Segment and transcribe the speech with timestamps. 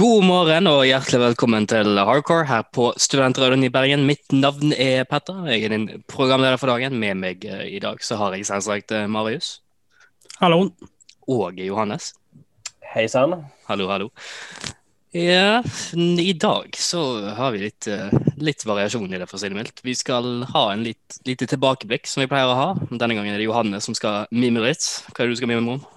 [0.00, 4.06] God morgen og hjertelig velkommen til Hardcore her på Studentradioen i Bergen.
[4.08, 5.42] Mitt navn er Petter.
[5.50, 6.96] Jeg er din programleder for dagen.
[7.02, 9.58] Med meg eh, i dag så har jeg selvsagt eh, Marius.
[10.38, 10.70] Hallo.
[11.28, 12.14] Og Johannes.
[12.94, 13.42] Hei sann.
[13.68, 14.08] Hallo, hallo.
[15.12, 15.60] Ja,
[15.92, 17.04] i dag så
[17.36, 18.08] har vi litt, eh,
[18.40, 19.84] litt variasjon i det, for å si det mildt.
[19.84, 22.72] Vi skal ha en litt, lite tilbakeblikk som vi pleier å ha.
[22.88, 24.94] Denne gangen er det Johannes som skal mime litt.
[25.10, 25.88] Hva er det du skal mime om?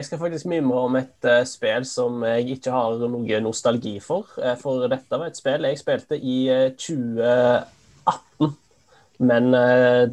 [0.00, 4.30] Jeg skal faktisk mimre om et uh, spill som jeg ikke har noe nostalgi for.
[4.40, 8.54] Uh, for dette var et spill jeg spilte i uh, 2018.
[9.20, 9.52] Men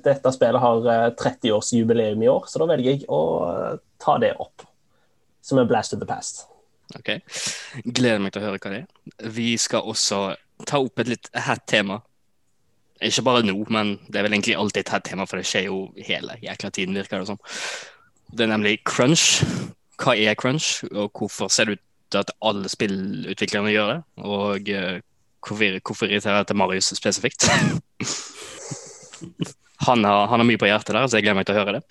[0.04, 3.20] dette spillet har 30-årsjubileum i år, så da velger jeg å
[4.04, 4.66] ta det opp.
[5.40, 6.42] Som en blast of the past.
[7.00, 7.14] Ok,
[7.86, 9.32] Gleder meg til å høre hva det er.
[9.32, 10.20] Vi skal også
[10.68, 12.02] ta opp et litt hett tema.
[13.00, 15.70] Ikke bare nå, men det er vel egentlig alltid et hett tema, for det skjer
[15.70, 17.40] jo hele jækla tiden, virker det som.
[18.36, 19.40] Det er nemlig crunch.
[19.98, 24.00] Hva er crunch, og hvorfor ser det ut til at alle spillutviklerne gjør det?
[24.24, 25.00] Og uh,
[25.42, 27.48] hvorfor, hvorfor irriterer dette til Marius spesifikt?
[29.88, 31.80] han, har, han, har, mye på hjertet der, så jeg gleder meg til å høre
[31.80, 31.84] det.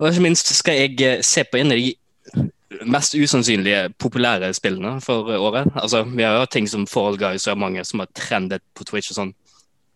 [0.00, 2.50] Og ikke minst skal jeg eh, se på en av de
[2.88, 5.68] mest usannsynlige populære spillene for året.
[5.76, 9.12] Altså, Vi har jo ting som Fall Guys og mange som har trendet på Twitch
[9.12, 9.34] og sånn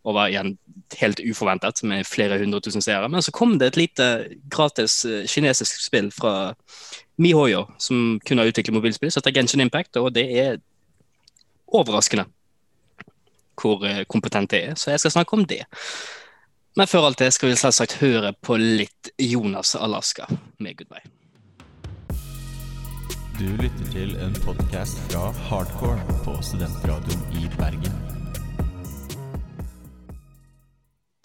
[0.06, 0.52] og var igjen
[1.00, 3.08] helt uforventet med flere hundre tusen seere.
[3.10, 4.06] Men så kom det et lite
[4.52, 6.54] gratis eh, kinesisk spill fra
[7.16, 10.58] MiHoyo, som kunne ha utviklet mobilspill, så heter Genshin Impact, og det er
[11.66, 12.26] overraskende
[13.56, 14.74] hvor eh, kompetent det er.
[14.76, 15.64] Så jeg skal snakke om det.
[16.76, 20.28] Men før alt det skal vi selvsagt høre på litt Jonas Alaska
[20.60, 21.08] med Goodbye.
[23.36, 28.05] Du lytter til en podkast fra Hardcore på Studentradioen i Bergen.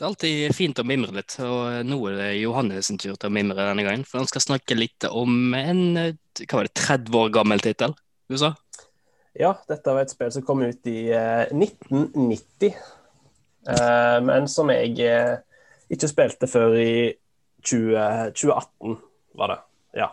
[0.01, 3.27] Det er alltid fint å mimre litt, og nå er det Johannes sin tur til
[3.27, 4.01] å mimre denne gangen.
[4.01, 7.93] For han skal snakke litt om en hva var det, 30 år gammel tittel,
[8.25, 8.49] du sa?
[9.37, 12.79] Ja, dette var et spill som kom ut i eh, 1990.
[13.75, 15.35] Eh, men som jeg eh,
[15.93, 16.95] ikke spilte før i
[17.61, 18.97] 20, 2018,
[19.37, 19.59] var det.
[20.01, 20.09] Ja.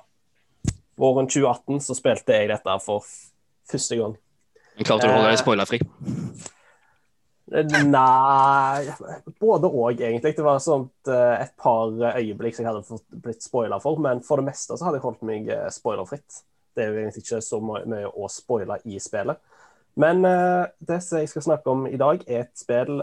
[1.01, 3.09] Våren 2018 så spilte jeg dette for
[3.73, 4.21] første gang.
[4.85, 5.81] Klarte du å holde deg spoilerfri?
[7.49, 8.93] Nei
[9.41, 10.35] Både òg, egentlig.
[10.37, 14.41] Det var sånt eh, et par øyeblikk som jeg hadde blitt spoila for, men for
[14.41, 16.43] det meste så hadde jeg holdt meg eh, spoilerfritt.
[16.77, 19.41] Det er jo egentlig ikke så mye å spoile i spillet.
[19.99, 23.01] Men uh, det som jeg skal snakke om i dag, er et spill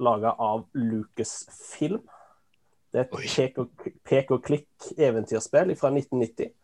[0.00, 2.00] laga av Lucasfilm.
[2.92, 6.54] Det er et pek og klikk-eventyrspill fra 1990.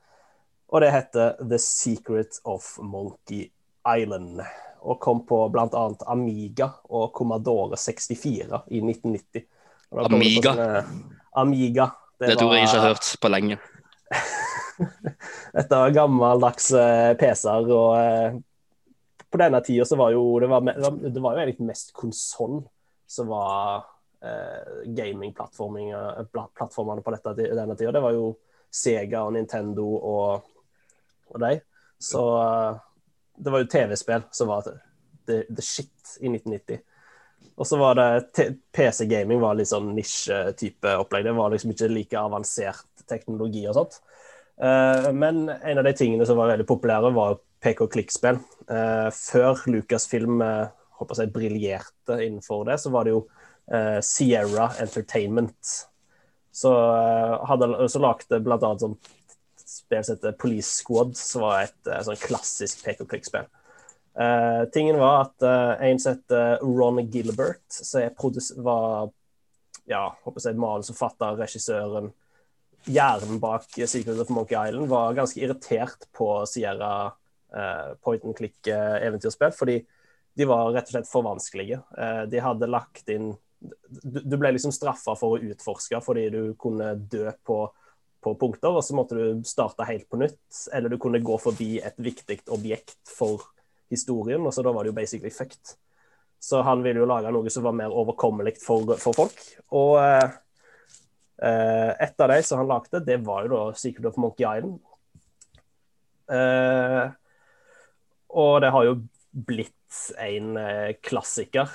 [0.73, 3.51] Og det heter The Secret of Monkey
[3.85, 4.41] Island
[4.81, 5.85] og kom på bl.a.
[6.13, 9.43] Amiga og Commodore 64 i 1990.
[10.05, 10.53] Amiga?
[10.53, 10.85] Sånne,
[11.39, 11.87] Amiga.
[12.19, 13.57] Det, det tror jeg ikke har hørt på lenge.
[15.57, 18.31] Dette var gammeldags uh, PC-er, og uh,
[19.29, 22.57] på denne tida så var jo det var, det var jo egentlig mest konsoll
[23.09, 23.85] som var
[24.21, 24.63] eh,
[24.93, 27.93] gamingplattformene på dette, denne tida.
[27.93, 28.37] Det var jo
[28.69, 30.43] Sega og Nintendo og,
[31.33, 31.61] og de.
[32.01, 32.77] Så uh,
[33.39, 36.81] det var jo TV-spill som var the, the, shit i 1990.
[37.59, 41.27] Og så var det PC-gaming var litt sånn nisje-type opplegg.
[41.27, 43.99] Det var liksom ikke like avansert teknologi og sånt.
[44.59, 48.41] Uh, men en av de tingene som var veldig populære, var pek-og-klikk-spill.
[48.71, 54.71] Uh, før Lucasfilm uh, håper jeg briljerte innenfor det, så var det jo uh, Sierra
[54.83, 55.77] Entertainment.
[56.59, 56.73] Så,
[57.47, 58.97] hadde, så lagde blant annet sånn
[59.69, 63.49] spill som heter Police Squad, som var et uh, sånn klassisk pek og klikk-spill.
[64.19, 68.09] Uh, tingen var at uh, en som heter Ron Gilbert, som
[68.65, 69.13] var
[69.89, 72.11] ja, håper jeg, manusforfatter, regissøren,
[72.89, 77.11] hjernen bak Secret of Monkey Island, var ganske irritert på Sierra
[78.05, 79.79] point and click-eventyrspill, fordi
[80.37, 81.79] de var rett og slett for vanskelige.
[82.29, 83.31] de hadde lagt inn
[84.05, 87.63] Du ble liksom straffa for å utforske fordi du kunne dø på
[88.25, 90.41] på punkter, og så måtte du starte helt på nytt.
[90.75, 93.47] Eller du kunne gå forbi et viktig objekt for
[93.93, 95.77] historien, og så da var det jo basically fucked.
[96.41, 99.41] Så han ville jo lage noe som var mer overkommelig for, for, folk.
[99.75, 104.47] Og eh, et av de som han lagde, det var jo da Secret of Monkey
[104.47, 104.79] Island.
[106.29, 107.05] Eh,
[108.39, 108.99] og det har jo
[109.49, 109.75] blitt
[110.21, 111.71] en eh, klassiker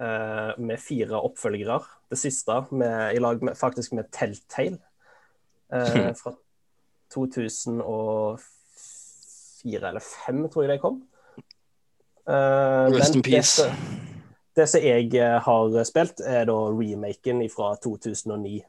[0.00, 1.80] eh, med fire oppfølgere.
[2.12, 4.80] Det siste med, i lag med, faktisk med Telltale
[5.72, 6.32] eh, fra
[7.14, 11.02] 2004 eller 2005, tror jeg det kom.
[12.28, 13.74] Eh, Rest in peace.
[14.56, 18.62] Det, som jeg eh, har spilt, er da remaken fra 2009.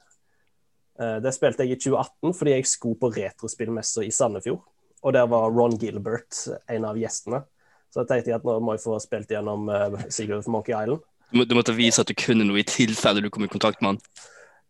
[1.00, 4.64] Eh, det spilte jeg i 2018 fordi jeg skulle på retrospillmessa i Sandefjord.
[5.04, 7.44] og der var Ron Gilbert en av gjestene.
[7.92, 10.72] Så jeg tenkte jeg at nå må jeg få spilt gjennom uh, Secret of Monkey
[10.72, 11.04] Island.
[11.34, 14.00] Du måtte vise at du kunne noe i tilfelle du kom i kontakt med han.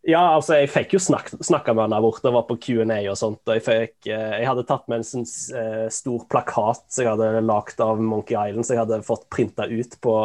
[0.04, 3.16] Ja, altså, jeg fikk jo snak snakka med han der borte, var på Q&A og
[3.16, 3.40] sånt.
[3.46, 5.24] og jeg, fikk, uh, jeg hadde tatt med en sånn
[5.56, 9.64] uh, stor plakat som jeg hadde lagd av Monkey Island, som jeg hadde fått printa
[9.70, 10.16] ut på,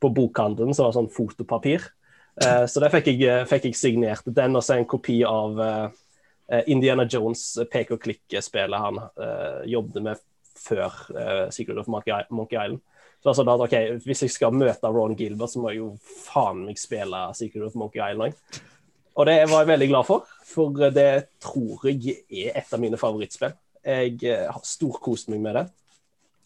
[0.00, 1.90] på bokhandelen, som var sånn fotopapir.
[2.34, 4.24] så det fikk jeg, fikk jeg signert.
[4.26, 5.60] Den og så en kopi av
[6.66, 8.98] Indiana Jones pek og klikk-spillet han
[9.70, 10.24] jobbet med
[10.58, 12.80] før uh, Secret of Monkey, Monkey Island.
[13.22, 15.94] Så altså da, ok, Hvis jeg skal møte Ron Gilbert, så må jeg jo
[16.26, 18.36] faen meg spille Secret of Monkey Island.
[19.14, 21.10] Og det var jeg veldig glad for, for det
[21.42, 23.54] tror jeg er et av mine favorittspill.
[23.84, 25.64] Jeg uh, har storkost meg med det.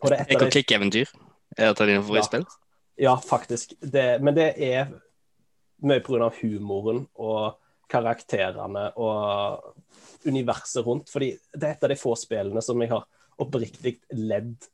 [0.02, 1.12] Og det er et av Klikk-eventyr
[1.56, 2.44] er et av dine favorittspill?
[2.46, 3.74] Ja, ja faktisk.
[3.80, 4.92] Det, men det er
[5.86, 6.30] mye pga.
[6.40, 9.74] humoren og karakterene og
[10.26, 11.10] universet rundt.
[11.10, 13.06] Fordi det er et av de få spillene som jeg har
[13.38, 14.68] oppriktig ledd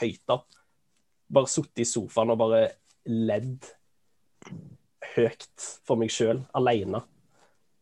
[0.00, 0.46] høyt av.
[1.32, 2.64] Bare sittet i sofaen og bare
[3.06, 3.66] ledd
[5.14, 7.02] høyt for meg sjøl, aleine.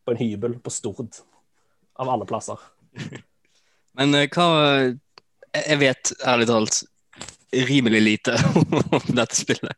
[0.05, 1.21] På en hybel på Stord.
[1.95, 2.59] Av alle plasser.
[3.97, 4.47] Men uh, hva
[5.55, 6.83] Jeg vet ærlig talt
[7.55, 8.33] rimelig lite
[8.91, 9.77] om dette spillet.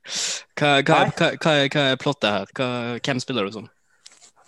[0.57, 3.01] Hva, hva, hva, hva er plottet her?
[3.05, 3.67] hvem spiller du som?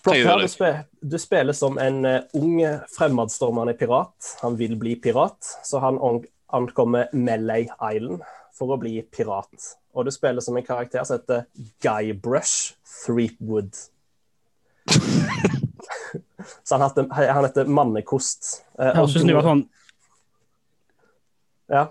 [0.07, 2.63] Her, du, spiller, du, spiller som en uh, ung,
[2.95, 4.33] fremadstormende pirat.
[4.41, 5.99] Han vil bli pirat, så han
[6.47, 8.23] ankommer Mellay Island
[8.55, 9.73] for å bli pirat.
[9.93, 11.45] Og du spiller som en karakter som heter
[11.83, 13.75] Guybrush Threepwood.
[16.65, 18.65] så han heter, han heter Mannekost.
[18.79, 19.63] Eh, Høres ut som du var sånn
[21.69, 21.85] Ja.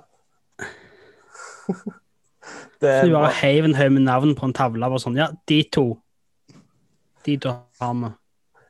[2.83, 4.89] det så du bare heiv en haug med navn på en tavle.
[4.89, 5.89] Bare sånn, ja, de to
[7.29, 8.11] de to har vi.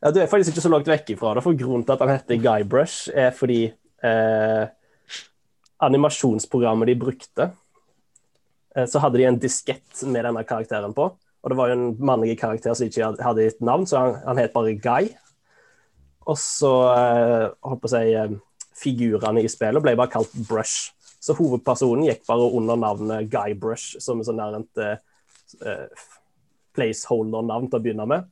[0.00, 2.12] Ja, du er faktisk ikke så langt vekk ifra det, for grunnen til at han
[2.12, 3.64] heter Guybrush, er fordi
[4.06, 4.64] eh,
[5.82, 7.48] animasjonsprogrammet de brukte,
[8.76, 11.10] eh, så hadde de en diskett med denne karakteren på.
[11.42, 14.40] Og det var jo en mannlig karakter som ikke hadde gitt navn, så han, han
[14.40, 15.10] het bare Guy.
[16.28, 18.36] Og så eh, holdt på å si eh,
[18.78, 20.92] Figurene i spillet ble bare kalt Brush.
[21.18, 24.94] Så hovedpersonen gikk bare under navnet Guybrush, som en sånn nærent uh,
[25.66, 26.04] eh,
[26.78, 28.28] placeholder-navn til å begynne med.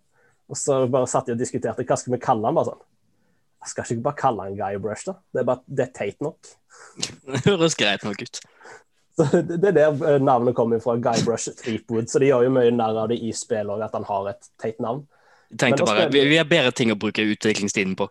[0.47, 2.55] Og så bare satt de og diskuterte hva skal vi kalle han.
[2.55, 2.85] bare sånn.
[3.65, 5.17] Jeg skal ikke bare kalle han Guy Brush, da.
[5.35, 6.53] Det er bare, det er teit nok.
[7.33, 8.43] Det høres greit nok ut.
[9.17, 12.11] Så det, er der eh, navnet kommer fra, Guybrush Threepwood.
[12.11, 14.51] Så de gjør jo mye narr av det i spillet òg, at han har et
[14.61, 15.07] teit navn.
[15.57, 18.11] Tenkte bare, vi, vi har bedre ting å bruke utviklingstiden på.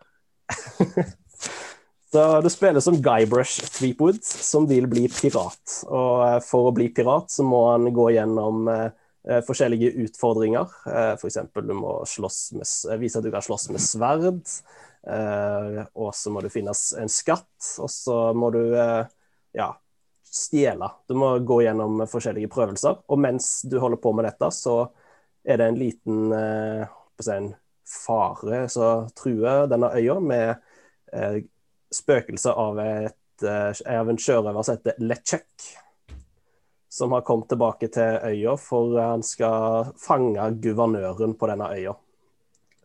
[2.13, 5.78] så det spilles som Guybrush Threepwood, som vil bli pirat.
[5.86, 8.90] Og eh, for å bli pirat så må han gå gjennom eh,
[9.46, 10.74] forskjellige utfordringer.
[11.19, 11.42] F.eks.
[11.54, 14.42] du må med, vise at du kan slåss med sverd.
[15.06, 19.68] Og så må du finne en skatt, og så må du ja,
[20.35, 20.89] stjele.
[21.07, 22.99] Du må gå gjennom forskjellige prøvelser.
[23.07, 24.81] Og mens du holder på med dette, så
[25.45, 27.49] er det en liten en
[27.85, 31.45] fare som truer denne øya, med
[31.93, 35.69] spøkelse av, et, av en sjørøver som heter LeChuck
[36.95, 41.91] som har kommet tilbake til øya for han skal fange guvernøren på denne øya.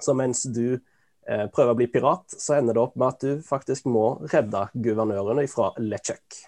[0.03, 3.45] Så mens du eh, prøver å bli pirat, så ender det opp med at du
[3.47, 6.41] faktisk må redde guvernøren fra LeChuck.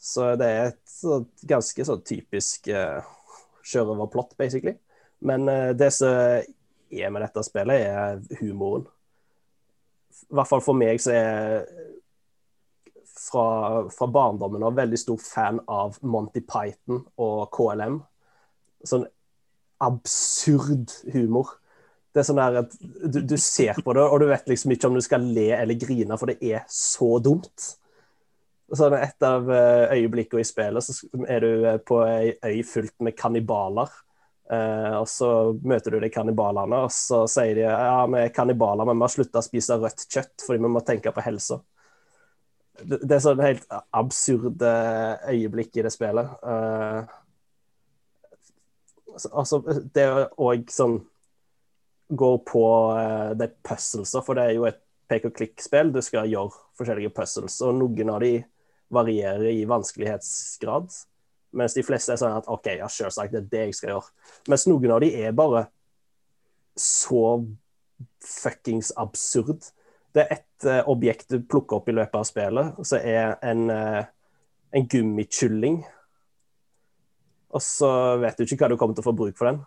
[0.00, 3.04] Så det er et så, ganske sånn typisk uh,
[3.66, 4.78] sjørøverplott, basically.
[5.20, 6.10] Men uh, det som
[6.90, 8.88] er med dette spillet, er humoren.
[10.30, 11.68] I hvert fall for meg så er
[13.20, 18.00] fra, fra barndommen av veldig stor fan av Monty Python og KLM.
[18.86, 19.06] Sånn
[19.80, 21.56] absurd humor.
[22.10, 24.90] Det er sånn der at du, du, ser på det, og du vet liksom ikke
[24.90, 27.70] om du skal le eller grine, for det er så dumt.
[28.76, 30.94] Sånn Et av eh, øyeblikkene i spillet så
[31.26, 33.90] er du eh, på ei øy fullt med kannibaler.
[34.50, 35.30] Eh, og så
[35.62, 39.12] møter du de kannibalene, og så sier de ja, vi er kannibaler, men vi har
[39.14, 41.60] slutta å spise rødt kjøtt fordi vi må tenke på helsa
[42.84, 44.70] det, er sånn helt absurde
[45.30, 46.30] øyeblikk i det spillet.
[46.44, 47.04] Uh,
[49.32, 49.60] altså,
[49.94, 50.06] det
[50.40, 51.00] òg sånn
[52.10, 52.64] går på
[52.96, 55.92] uh, de puzzleser, for det er jo et pek og klikk-spill.
[55.94, 58.34] Du skal gjøre forskjellige puzzles, og noen av de
[58.90, 60.92] varierer i vanskelighetsgrad.
[61.56, 64.14] Mens de fleste er sånn at OK, ja, selvsagt, det er det jeg skal gjøre.
[64.50, 65.66] Mens noen av de er bare
[66.78, 67.40] så
[68.24, 69.72] fuckings absurd
[70.12, 73.66] det er ett uh, objekt du plukker opp i løpet av spillet, så er en,
[73.70, 74.02] uh,
[74.74, 75.80] en gummikylling.
[77.54, 77.90] Og så
[78.22, 79.60] vet du ikke hva du kommer til å få bruk for den.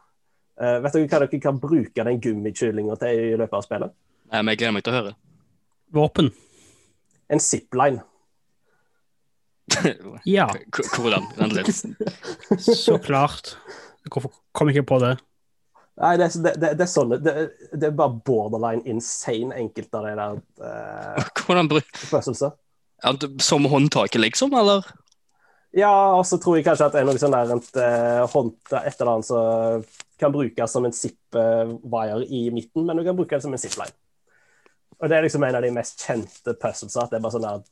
[0.59, 3.95] Uh, vet dere hva dere kan bruke den gummikyllinga til i løpet av spillet?
[4.33, 5.15] Nei, men Jeg gleder meg til å høre.
[5.93, 6.33] Våpen.
[7.31, 8.03] En zipline.
[10.35, 10.47] Ja,
[10.95, 11.27] Hvordan?
[11.37, 11.83] Vent litt.
[12.85, 13.55] så klart.
[14.11, 15.13] Hvorfor kom jeg ikke på det?
[16.01, 17.33] Nei, det, er- det, det, det er sånn det,
[17.77, 22.49] det er bare borderline insane, enkelte av de der uh, Hvordan puzzlesa.
[23.43, 24.87] Som håndtaket, liksom, eller?
[25.73, 28.55] Ja, og så tror jeg kanskje at det er noe sånn der et uh, hånd,
[28.77, 29.85] et eller annet som
[30.21, 33.93] kan brukes som en zip-wire i midten, men du kan bruke det som en zipline.
[35.01, 37.47] Og det er liksom en av de mest kjente puzzlesa, at det er bare sånn
[37.47, 37.63] der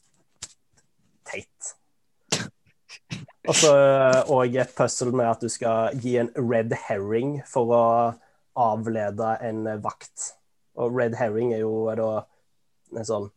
[1.32, 1.74] teit.
[3.50, 3.74] Og så
[4.46, 7.86] et puzzle med at du skal gi en red herring for å
[8.60, 10.34] avlede en vakt.
[10.78, 12.12] Og red herring er jo da
[12.92, 13.30] en sånn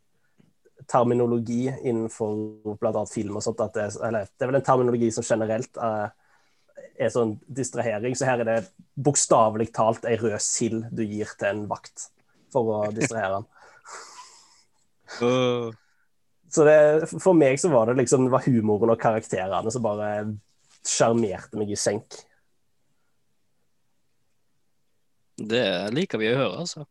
[0.90, 3.04] terminologi innenfor bl.a.
[3.08, 3.62] film og sånt.
[3.72, 6.12] Det, eller, det er vel en terminologi som generelt er,
[7.00, 8.16] er sånn distrahering.
[8.18, 8.58] Så her er det
[8.94, 12.10] bokstavelig talt ei rød sild du gir til en vakt
[12.52, 13.48] for å distrahere han.
[16.54, 20.10] Så det, for meg så var det liksom det var humoren og karakterene som bare
[20.86, 22.20] sjarmerte meg i senk.
[25.34, 26.84] Det liker vi å høre, altså.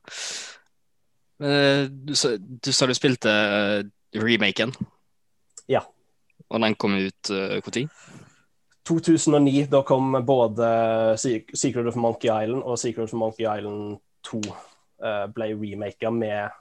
[1.44, 3.84] Eh, Du, sa- du sa du spilte eh,
[4.20, 4.74] remaken,
[5.68, 5.82] Ja.
[6.50, 7.88] og den kom ut når?
[8.86, 11.18] 2009, da kom både
[11.56, 14.42] Secret of Monkey Island og Secret of Monkey Island 2
[15.04, 16.52] eh, ble remaka med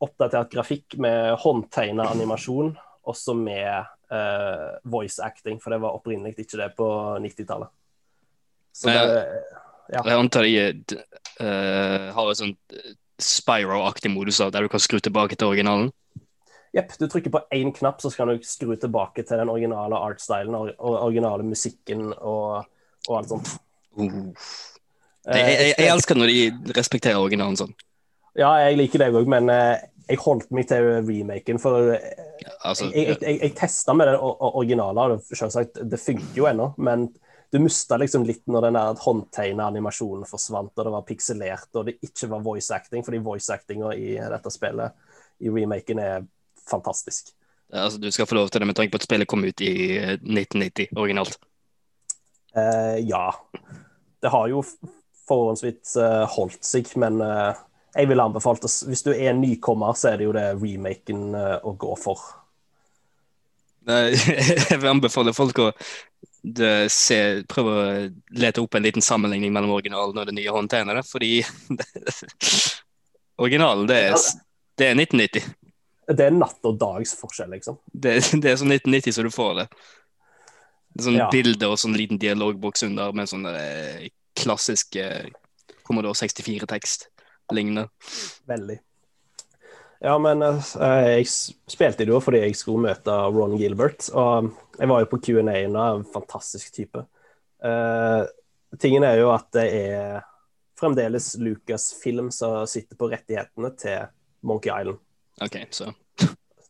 [0.00, 2.72] oppdatert grafikk, med håndtegna animasjon,
[3.10, 6.88] også med uh, voice acting, for det var opprinnelig ikke det på
[7.26, 7.72] 90-tallet.
[8.72, 9.26] Så det,
[9.90, 10.04] Ja.
[10.06, 10.50] Jeg antar de
[10.94, 15.88] uh, eh, har en sånn eh, Spyro-aktig modus der du kan skru tilbake til originalen.
[16.70, 20.54] Jepp, du trykker på én knapp, så skal du skru tilbake til den originale artstylen
[20.54, 22.70] og originale musikken og,
[23.08, 23.50] og alt sånt.
[23.98, 24.30] Uh.
[25.26, 27.74] Jeg, jeg, jeg elsker når de respekterer originalen sånn.
[28.38, 32.26] Ja, jeg liker det òg, men eh, jeg holdt meg til remaken, for eh,
[32.64, 36.70] Altså, jeg, jeg, jeg, jeg testa med den originale, og selvsagt, det funker jo ennå,
[36.80, 37.06] men
[37.50, 41.88] du mista liksom litt når den der håndtegna animasjonen forsvant, og det var pikselert, og
[41.88, 44.96] det ikke var voice acting, fordi voice actinga i dette spillet,
[45.40, 46.26] i remaken, er
[46.70, 47.32] fantastisk.
[47.72, 49.72] altså, du skal få lov til det med tanke på at spillet kom ut i
[49.98, 51.40] eh, 1990 originalt.
[52.56, 53.34] Eh, ja.
[54.20, 54.62] Det har jo
[55.28, 60.20] forhåndsvis eh, holdt seg, men eh, jeg ville anbefalt Hvis du er nykommer, så er
[60.20, 62.22] det jo det remaken eh, å gå for.
[63.90, 65.70] Jeg vil anbefale folk å
[66.92, 67.16] se,
[67.50, 67.86] prøve å
[68.38, 71.08] lete opp en liten sammenligning mellom originalen og det nye håndtegnet.
[71.08, 71.40] fordi
[73.42, 74.28] originalen, det er,
[74.78, 75.48] det er 1990.
[76.10, 77.80] Det er natt og dags forskjell, liksom.
[77.86, 79.66] Det, det er sånn 1990 så du får det.
[80.94, 81.28] Det Sånn Ja.
[81.30, 85.28] bilde og sånn liten dialogboks under med sånn eh, klassisk eh,
[85.86, 87.08] Commodore 64-tekst
[87.56, 87.88] lignende.
[88.50, 88.78] Veldig.
[90.00, 90.74] Ja, men eh,
[91.20, 95.20] jeg spilte det jo fordi jeg skulle møte Ron Gilbert, og jeg var jo på
[95.26, 97.02] Q&A-en, en fantastisk type.
[97.60, 98.24] Uh,
[98.80, 100.22] tingen er jo at det er
[100.80, 104.08] fremdeles Lucas Film som sitter på rettighetene til
[104.48, 104.96] Monkey Island.
[105.44, 105.92] OK, så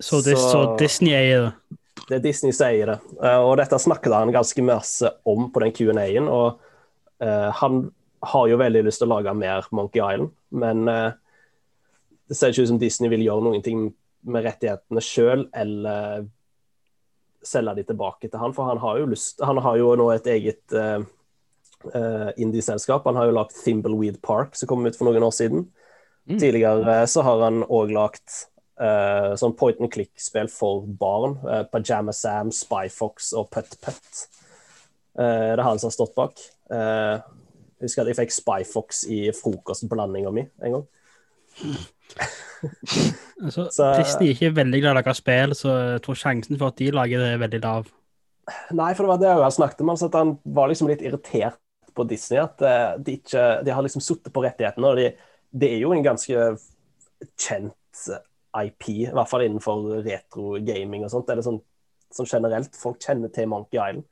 [0.00, 1.78] Så, dis, så Så- Disney eier det.
[2.08, 2.98] Det er Disney som eier det.
[3.20, 6.26] Uh, og dette snakket han ganske masse om på den Q&A-en.
[6.26, 6.58] Og
[7.22, 11.12] uh, han har jo veldig lyst til å lage mer Monkey Island, men eh,
[12.28, 13.86] det ser ikke ut som Disney vil gjøre noen ting
[14.28, 16.26] med rettighetene sjøl, eller
[17.46, 20.26] selge de tilbake til han, for han har jo lyst Han har jo nå et
[20.28, 21.00] eget uh,
[22.36, 23.06] indie-selskap.
[23.08, 25.64] Han har jo lagd Thimbleweed Park, som kom ut for noen år siden.
[26.28, 26.36] Mm.
[26.36, 28.36] Tidligere så har han òg lagd
[28.76, 31.38] uh, sånn point and click-spill for barn.
[31.40, 34.26] Uh, Pajama Sam, Spyfox og Putt Putt.
[35.16, 36.38] Det er han som har stått bak.
[36.70, 37.18] Eh,
[37.80, 40.84] jeg husker at jeg fikk Spyfox i frokosten på landinga mi en gang.
[43.40, 46.58] Altså, Så- Disney er ikke veldig glad i å lage spill, så jeg tror sjansen
[46.60, 47.86] for at de lager det, er veldig lav.
[48.76, 51.56] Nei, for det var det jeg snakket med, altså at han var liksom litt irritert
[51.96, 52.40] på Disney.
[52.42, 55.08] At eh, de ikke De har liksom sittet på rettighetene, og de,
[55.56, 56.44] det er jo en ganske
[57.40, 58.04] kjent
[58.60, 61.28] IP, i hvert fall innenfor retro-gaming og sånt.
[61.28, 61.60] Det er sånn,
[62.12, 62.76] sånn generelt.
[62.76, 64.04] Folk kjenner til Monkey Island.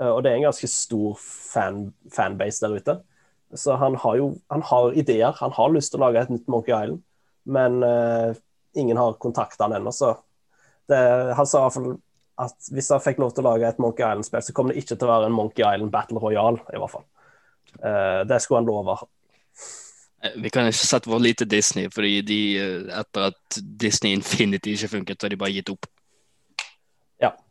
[0.00, 2.96] Eh, og det er en ganske stor fan, fanbase der ute.
[3.56, 5.32] Så han har jo han har ideer.
[5.40, 7.02] Han har lyst til å lage et nytt Monkey Island,
[7.48, 8.36] men uh,
[8.76, 10.18] ingen har kontakta han ennå, så
[10.88, 10.98] det,
[11.36, 11.94] han sa i hvert fall
[12.44, 14.98] at hvis han fikk lov til å lage et Monkey Island-spill, så kommer det ikke
[14.98, 17.06] til å være en Monkey Island Battle Royale, i hvert fall.
[17.80, 18.98] Uh, det skulle han love.
[20.44, 22.40] Vi kan ikke sette vår lit til Disney, fordi de,
[23.00, 25.88] etter at Disney Infinity ikke funket, så har de bare gitt opp.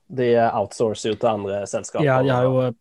[0.09, 2.05] De outsourcer jo til andre selskaper.
[2.05, 2.73] Ja, de har jo eh,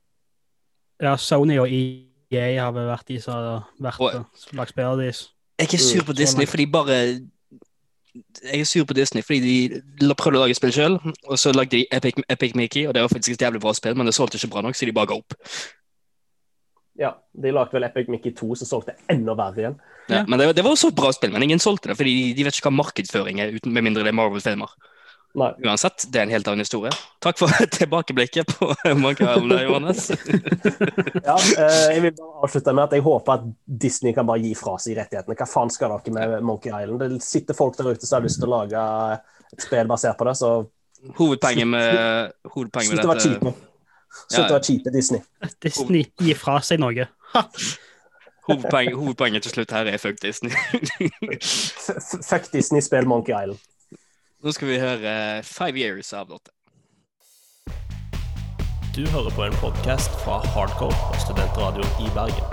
[1.03, 5.29] Ja, Sony og EA har vel vært de som har vært Og- lagt spillene deres.
[5.59, 7.21] Jeg er ikke sur på Mm, Disney, fordi for de bare
[8.53, 9.69] jeg er sur på Disney fordi
[10.01, 10.95] de prøvde å lage spill sjøl,
[11.29, 13.95] og så lagde de Epic, Epic Mickey, og det var faktisk et jævlig bra spill,
[13.97, 15.35] men det solgte ikke bra nok, så de bare ga opp.
[16.99, 19.79] Ja, De lagde vel Epic Mickey 2, som solgte enda verre igjen.
[20.09, 20.25] Ja, Ja.
[20.27, 22.45] men det, det var også et bra spill, men ingen solgte det, fordi de, de
[22.45, 24.71] vet ikke hva markedsføring er, uten, med mindre det er Marvel-filmer.
[25.37, 25.51] Nei.
[25.69, 26.91] Uansett, det er en helt annen historie.
[27.21, 28.71] Takk for tilbakeblikket på
[29.03, 30.07] Monkey Island, Johannes.
[31.27, 33.45] Ja, eh, jeg vil bare avslutte med at jeg håper at
[33.85, 35.37] Disney kan bare gi fra seg rettighetene.
[35.37, 37.03] Hva faen skal dere med Monkey Island?
[37.03, 38.87] Det sitter folk der ute som har lyst til å lage
[39.53, 40.55] et spill basert på det, så
[41.17, 43.53] Hovedpoenget med, hovedpoenget slutt med å være dette kjipe.
[44.17, 45.21] Slutt å være kjipe, Disney.
[45.63, 47.05] Disney gir fra seg noe.
[48.49, 50.57] Hovedpoenget, hovedpoenget til slutt her er fuck Disney.
[52.25, 53.61] Fuck Disney, spill Monkey Island.
[54.45, 55.11] Nå skal vi høre
[55.49, 56.51] Five Years av Lotte.
[58.93, 62.45] Du hører på en podkast fra Hardcore og Studentradio i Bergen.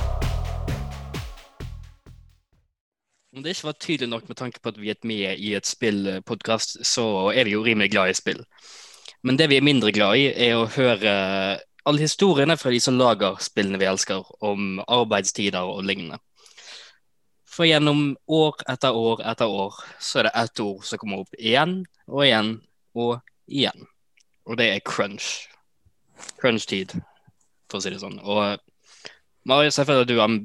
[3.36, 5.68] Om det ikke var tydelig nok med tanke på at vi er med i et
[5.68, 8.40] spillpodkast, så er vi jo rimelig glad i spill.
[9.28, 11.14] Men det vi er mindre glad i, er å høre
[11.84, 16.24] alle historiene fra de som lager spillene vi elsker, om arbeidstider og lignende.
[17.54, 21.36] For gjennom år etter år etter år, så er det ett ord som kommer opp
[21.38, 22.56] igjen og igjen
[22.98, 23.86] og igjen.
[24.50, 25.28] Og det er crunch.
[26.42, 26.96] Crunch-tid,
[27.70, 28.18] for å si det sånn.
[28.24, 28.58] Og
[29.50, 30.38] Marius, jeg føler at du er,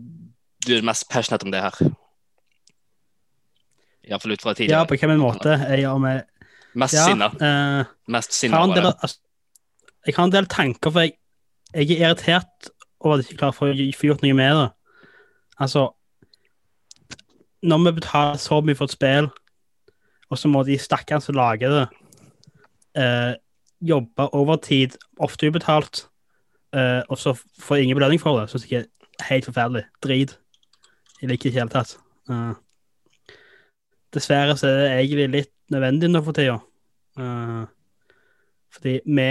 [0.66, 1.78] du er mest passionate om det her.
[4.08, 5.56] Iallfall ut fra Ja, på hvilken måte.
[5.68, 6.24] Jeg gjør meg
[6.78, 7.26] Mest Ja, sinna.
[7.40, 9.18] eh, Mest jeg, sinna over del, altså,
[10.06, 11.14] jeg har en del tanker, for jeg,
[11.74, 12.68] jeg er irritert
[13.00, 14.68] over at jeg ikke klarer å få gjort noe med det.
[15.58, 15.86] Altså
[17.62, 19.30] Når vi betaler så mye for et spill,
[20.30, 21.86] og så må de stakkarene som lager det,
[23.02, 23.34] eh,
[23.80, 26.06] jobbe overtid, ofte ubetalt,
[26.74, 29.84] eh, og så får ingen belønning for det, syns jeg er helt forferdelig.
[30.02, 30.38] Drit.
[31.20, 31.96] Jeg liker det ikke i det hele tatt.
[32.30, 32.54] Eh,
[34.14, 36.60] dessverre så er det egentlig litt nødvendig nå for tida.
[37.18, 37.66] Eh,
[38.72, 39.30] fordi vi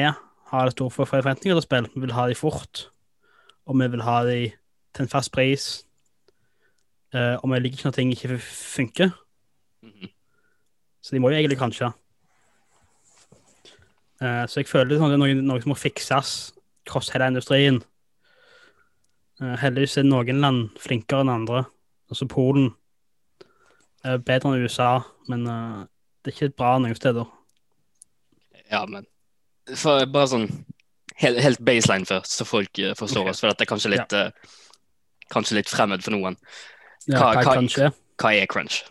[0.52, 1.90] har store forventninger til spill.
[1.94, 2.90] Vi vil ha de fort,
[3.68, 4.52] og vi vil ha de
[4.96, 5.87] til en fast pris.
[7.14, 9.12] Eh, om jeg liker når ting ikke funker,
[9.84, 10.10] Mhm.
[11.02, 11.94] så de må jo egentlig kanskje.
[14.20, 16.52] Uh, så jeg føler det er noe, noe som må fikses
[16.90, 17.84] cross hele industrien.
[19.40, 21.66] Uh, heldigvis er noen land flinkere enn andre,
[22.10, 22.74] altså Polen.
[24.04, 25.44] er bedre enn USA, men
[26.24, 27.26] det er ikke bra noen steder.
[28.72, 29.06] Ja, men
[29.76, 30.48] for bare sånn
[31.22, 33.34] helt, helt baseline først, så folk forstår okay.
[33.34, 33.42] oss.
[33.42, 34.32] For dette er kanskje litt, eh,
[35.34, 36.38] kanskje litt fremmed for noen.
[37.08, 37.78] Hva- hva hva- crunch.
[38.18, 38.84] Hva er crunch?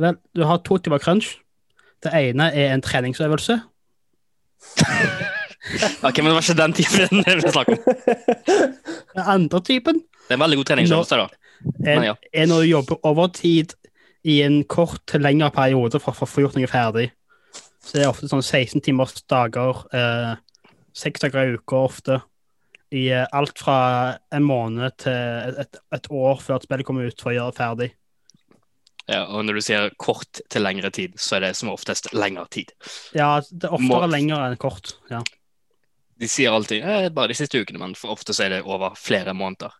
[0.00, 1.36] Vel, du har to typer crunch.
[2.04, 3.60] Det ene er en treningsøvelse.
[6.06, 7.80] Ok, men det var ikke den typen vi snakker om.
[9.16, 11.26] Den andre typen Det er en veldig god treningsøvelse, da.
[11.82, 12.14] Men ja.
[12.32, 13.74] er når du jobber overtid
[14.26, 17.08] i en kort til lengre periode for, for å få gjort noe ferdig.
[17.82, 20.34] Så det er ofte sånn 16 timers dager, eh,
[20.94, 22.20] seks dager i uka ofte.
[22.94, 23.78] I eh, alt fra
[24.34, 27.58] en måned til et, et, år før et spill kommer ut for å gjøre det
[27.58, 27.88] ferdig.
[29.06, 32.46] Ja, og når du sier kort til lengre tid, så er det som oftest lengre
[32.50, 32.72] tid.
[33.14, 34.96] Ja, det er oftere Må- lengre enn kort.
[35.10, 35.22] Ja.
[36.16, 38.96] De sier alltid eh, bare de siste ukene, men for ofte så er det over
[38.98, 39.74] flere måneder.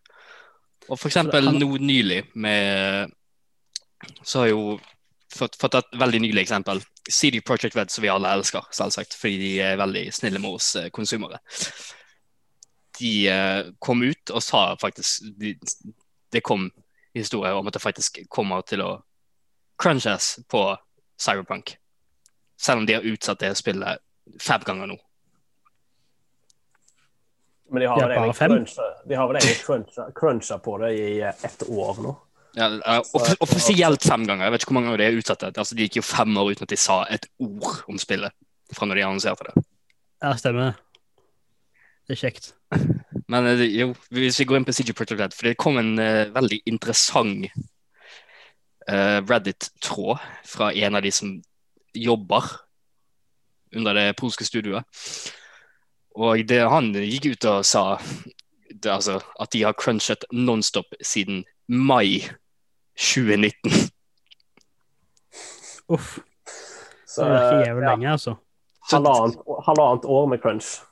[0.87, 3.11] Og for eksempel han- nå nylig med
[4.23, 4.79] Så har jo
[5.33, 6.81] fått, fått et veldig nylig eksempel.
[7.09, 10.75] CD Project Red, som vi alle elsker, selvsagt, fordi de er veldig snille med oss
[10.75, 11.39] eh, konsumere.
[12.99, 15.53] De eh, kom ut og sa faktisk de,
[16.31, 16.69] Det kom
[17.13, 18.91] historier om at det faktisk kommer til å
[19.77, 20.63] crunches på
[21.21, 21.77] Cyberpunk.
[22.61, 24.01] Selv om de har utsatt det spillet
[24.41, 24.97] fem ganger nå.
[27.71, 31.19] Men de har vel egentlig cruncha, de har vel egentlig cruncha, cruncha på det i
[31.19, 32.13] eh, ett år nå.
[32.57, 34.47] Ja, eh, off offisielt fem ganger.
[34.47, 35.53] Jeg vet ikke hvor mange ganger de har utsatt det.
[35.57, 38.33] Altså, de gikk jo fem år uten at de sa et ord om spillet
[38.73, 39.65] fra når de annonserte det.
[40.23, 40.71] ja, stemmer.
[40.71, 40.86] Det
[42.15, 42.53] er kjekt.
[43.27, 45.97] Men eh, jo, hvis vi går inn på CG Project Red, for det kom en
[45.99, 47.47] uh, veldig interessant
[48.87, 51.35] uh, Reddit-tråd fra en av de som
[51.97, 52.47] jobber
[53.75, 54.87] under det polske studioet.
[56.17, 57.83] Og det, han gikk ut og sa
[58.71, 62.23] det, altså, at de har crunchet nonstop siden mai
[62.97, 63.91] 2019.
[65.93, 66.17] Uff.
[67.07, 68.35] Så, Det er ikke jævlig ja, lenge, altså.
[68.91, 70.86] halvannet, halvannet år med crunch.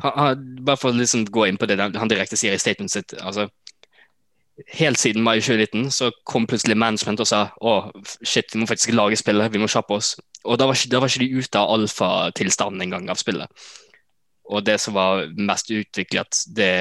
[0.00, 3.12] Han, han, bare for å liksom gå inn på det han direkte sier i statementet
[3.12, 3.20] sitt.
[3.20, 3.48] altså
[4.76, 7.76] Helt siden mai 2019 så kom plutselig management og sa å
[8.20, 10.12] shit, vi må faktisk lage spillet, vi må kjappe oss.
[10.44, 13.64] Og da var ikke, da var ikke de ute av alfatilstanden engang av spillet.
[14.52, 16.72] Og det som var mest utviklet, det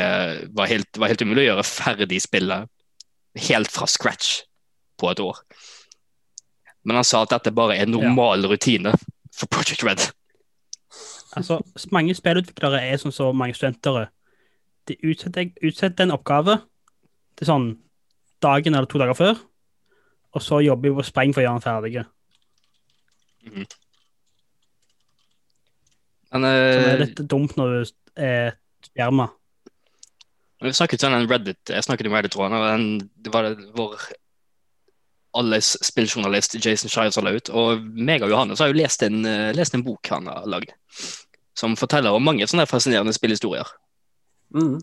[0.57, 2.69] var helt, var helt umulig å gjøre ferdig spillet
[3.47, 4.41] helt fra scratch
[4.99, 5.39] på et år.
[6.83, 8.93] Men han sa at dette bare er normal rutine
[9.35, 10.09] for Project Red.
[11.37, 14.09] Altså, mange spillutviklere er som så mange studenter.
[14.87, 16.57] De utsetter, utsetter en oppgave
[17.39, 17.67] til sånn
[18.43, 19.37] dagen eller to dager før,
[20.35, 22.05] og så jobber de på spreng for å gjøre den ferdig.
[26.31, 29.27] Men Så det er eh, litt dumt når du er skjerma.
[30.61, 33.97] vi snakket om en Reddit, jeg snakket om Reddit-tråden, og den, det var det hvor
[35.37, 37.49] alles spilljournalist Jason Shires la ut.
[37.55, 40.73] Og meg og Johannes har jo lest en, eh, lest en bok han har lagd,
[41.57, 43.67] som forteller om mange sånne fascinerende spillhistorier.
[44.55, 44.79] Mm.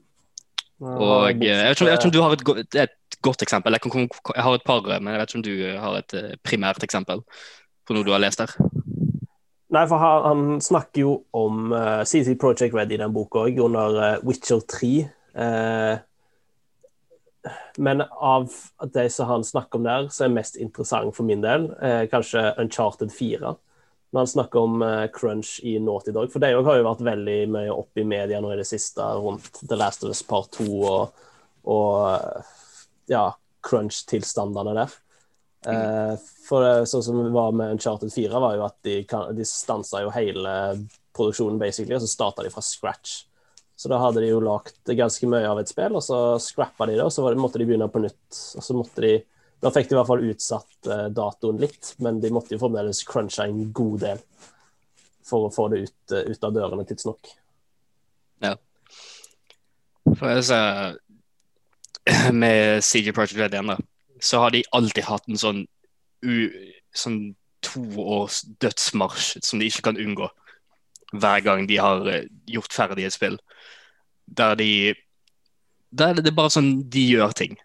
[0.81, 3.43] Og eh, jeg vet, ikke, om- jeg vet om du har et, go- et godt
[3.43, 3.73] eksempel.
[3.75, 6.15] Jeg, kan, jeg har et par, men jeg vet ikke om du eh, har et
[6.15, 7.25] eh, primært eksempel
[7.89, 8.53] på noe du har lest der.
[9.69, 13.59] Nei, for han, han snakker jo om uh, CC Project Red i den boka òg,
[13.61, 14.89] under uh, Witcher 3.
[15.37, 15.99] Eh,
[17.77, 18.51] men av
[18.93, 22.43] de som han snakker om der, så er mest interessant for min del eh, kanskje
[22.59, 23.55] Uncharted 4.
[24.11, 26.33] Når han snakker om eh, crunch i Naughty Dog.
[26.33, 29.63] For det har jo vært veldig mye opp i media nå i det siste rundt
[29.63, 31.27] The Last of Us Part 2 og,
[31.69, 32.57] og eh,
[33.13, 33.27] ja,
[33.69, 34.99] crunch-tilstandene der.
[35.69, 36.15] Eh,
[36.49, 39.01] for sånn som det var med Uncharted 4, var jo at de,
[39.37, 40.53] de stansa jo hele
[41.17, 43.28] produksjonen, basically, og så starta de fra scratch.
[43.79, 46.97] Så da hadde de jo lagd ganske mye av et spill, og så scrappa de
[46.99, 48.41] det, og så måtte de begynne på nytt.
[48.59, 49.19] Og så måtte de
[49.59, 53.01] Da fikk de i hvert fall utsatt eh, datoen litt, men de måtte jo fremdeles
[53.03, 54.21] crunche en god del
[55.27, 57.33] for å få det ut, eh, ut av dørene tidsnok.
[60.17, 60.99] For jeg ser,
[62.43, 63.79] med CG Project Red igjen, da,
[64.21, 65.65] så har de alltid hatt en sånn,
[66.25, 66.37] u,
[66.97, 67.19] sånn
[67.65, 70.31] to års dødsmarsj som de ikke kan unngå
[71.13, 73.39] hver gang de har eh, gjort ferdig et spill.
[74.27, 74.95] Der de
[75.91, 77.57] Der er det bare sånn de gjør ting.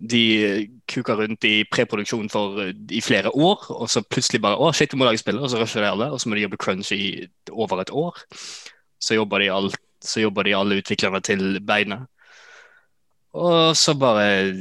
[0.00, 4.72] De kuker rundt i preproduksjon for eh, i flere år, og så plutselig bare Å,
[4.72, 6.60] shit, vi må lage spill, og så rusher de alle, og så må de jobbe
[6.60, 8.24] crunch i over et år.
[9.00, 9.76] Så jobber de alt
[10.06, 12.06] så jobber de alle utviklerne til beinet.
[13.36, 14.54] Og så bare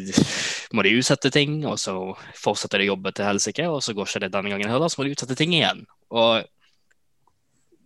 [0.76, 1.96] må de utsette ting, og så
[2.40, 5.00] fortsetter de å jobbe til helsike, og så går ikke det denne gangen heller, så
[5.00, 5.86] må de utsette ting igjen.
[6.12, 6.44] Og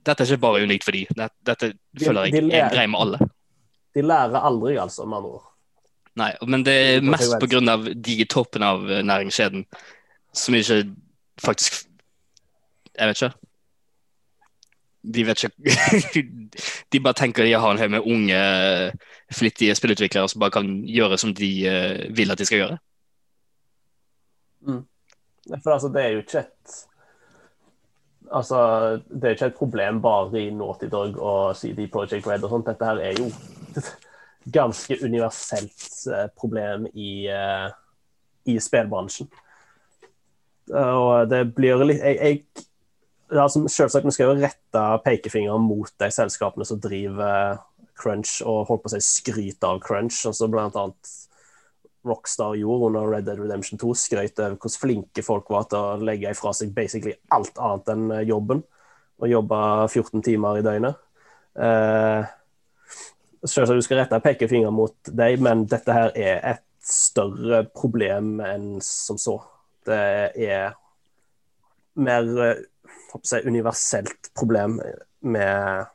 [0.06, 1.06] dette er ikke bare unikt for de.
[1.16, 3.20] Dette, dette De- føler jeg de er en greie med alle.
[3.96, 5.46] De lærer aldri, altså, med andre ord.
[6.20, 7.40] Nei, men det er mest pga.
[7.40, 9.66] på grunn av de i toppen av eh, næringskjeden
[10.34, 10.82] som ikke
[11.42, 11.86] faktisk
[13.00, 13.34] Jeg vet ikke.
[15.16, 16.24] De vet ikke
[16.92, 18.40] De bare tenker de har en haug med unge,
[19.32, 22.78] flittige spillutviklere som bare kan gjøre som de eh, vil at de skal gjøre.
[25.64, 26.76] For altså, det er jo ikke et
[28.32, 28.60] Altså,
[29.10, 32.68] det er ikke et problem bare i Naughty Dog og CD Project Red og sånt.
[32.70, 33.30] Dette her er jo
[33.78, 33.92] et
[34.60, 37.70] ganske universelt eh, problem i, eh,
[38.46, 39.30] i spillbransjen.
[40.70, 46.12] Og det blir litt Jeg, jeg altså, Selvsagt, vi skal jo rette pekefingeren mot de
[46.14, 47.58] selskapene som driver
[48.00, 51.16] Crunch og holdt på å si skryter av Crunch, og så blant annet
[52.08, 56.00] Rockstar gjorde under Red Dead Redemption 2, skrøt over hvor flinke folk var til å
[56.10, 58.64] legge ifra seg basically alt annet enn eh, jobben,
[59.20, 61.00] og jobbe 14 timer i døgnet.
[61.60, 62.36] Eh,
[63.40, 68.82] Selvsagt du skal rette pekefingeren mot deg, men dette her er et større problem enn
[68.84, 69.38] som så.
[69.88, 70.00] Det
[70.36, 70.74] er
[72.00, 72.66] mer eh,
[73.20, 74.80] jeg universelt problem
[75.20, 75.88] med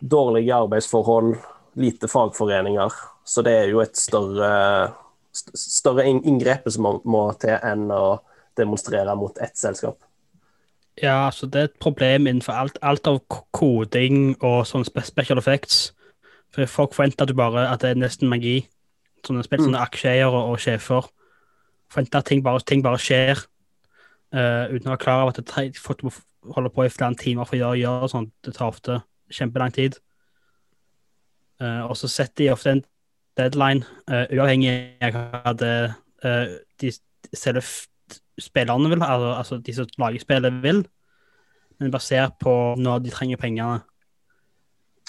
[0.00, 1.34] dårlige arbeidsforhold,
[1.78, 2.94] lite fagforeninger.
[3.24, 4.92] Så det er jo et større,
[5.32, 8.20] større inn- inngrep som må, til enn å
[8.58, 10.00] demonstrere mot ett selskap.
[11.00, 13.20] Ja, altså det er et problem innenfor alt, alt av
[13.56, 15.92] koding og sånn special effects.
[16.50, 18.64] For folk forventer at, du bare, at det er nesten magi.
[19.24, 21.06] Sånne spill, sånne aksjeeiere og sjefer
[21.90, 23.42] forventer at ting bare, ting bare skjer.
[24.30, 26.12] Uh, uten å være klar over at folk må
[26.54, 28.32] holde på i flere timer for å gjøre, gjøre sånt.
[28.46, 29.00] Det tar ofte
[29.34, 29.98] kjempelang tid.
[31.60, 32.82] Eh, og så setter de ofte en
[33.38, 34.72] deadline, eh, uavhengig
[35.04, 35.74] av hva det
[36.24, 36.92] eh, de
[37.36, 37.62] selve
[38.40, 40.82] spillerne vil, altså, altså de som lager spillet vil,
[41.80, 43.80] men basert på når de trenger pengene,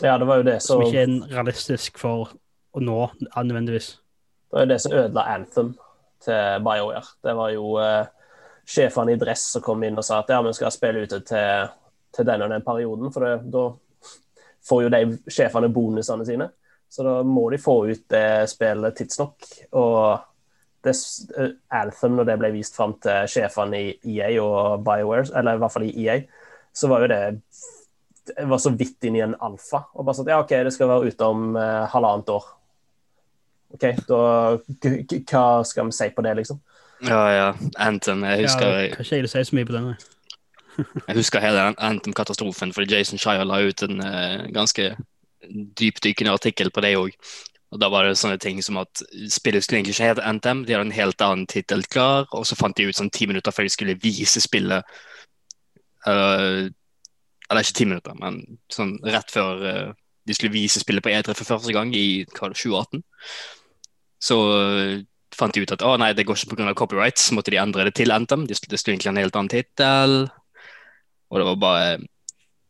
[0.02, 2.32] Ja, det var jo det som som, ikke er realistisk for
[2.74, 3.00] å nå
[3.36, 4.00] nødvendigvis.
[4.50, 5.76] det var jo det som ødela Anthem
[6.24, 7.04] til BioWare.
[7.24, 8.08] Det var jo uh,
[8.66, 11.70] sjefene i dress som kom inn og sa at ja, vi skal spille ute til,
[12.16, 13.68] til den og den perioden, for det, da
[14.67, 16.50] får jo de sjefene bonusene sine.
[16.91, 19.47] Så da må de få ut det spillet tidsnok.
[19.80, 20.19] Og
[20.84, 20.95] det,
[21.38, 25.62] eh, Anthem, når det ble vist fram til sjefene i EA og BioWare, eller i
[25.63, 26.17] hvert fall i EA,
[26.74, 27.21] så var jo det
[28.36, 29.86] det var så vidt inn i en alfa.
[29.97, 32.50] Og bare sånn ja, OK, det skal være ute om eh, halvannet år.
[33.76, 34.21] OK, da
[34.60, 36.60] Hva skal vi si på det, liksom?
[37.08, 37.45] Ja, ja.
[37.82, 38.24] Anthem.
[38.28, 39.93] Jeg husker, Ja, kan ikke jeg si så mye på den.
[40.78, 44.92] Jeg husker hele Anthem-katastrofen, fordi Jason Shire la ut en uh, ganske
[45.80, 47.16] dypdykende artikkel på det òg.
[47.72, 50.76] Og da var det sånne ting som at spillet skulle egentlig ikke hete Anthem, de
[50.76, 53.68] hadde en helt annen tittel klar, og så fant de ut sånn ti minutter før
[53.68, 54.84] de skulle vise spillet
[56.08, 59.94] uh, Eller ikke ti minutter, men sånn rett før uh,
[60.28, 63.02] de skulle vise spillet på E3 for første gang i hva var det, 2018.
[64.22, 64.38] Så
[65.36, 66.76] fant de ut at å nei, det går ikke pga.
[66.78, 68.46] copyright, så måtte de endre det til Anthem.
[68.48, 70.16] Det skulle egentlig ha en helt annen tittel.
[71.32, 71.91] Og det var bare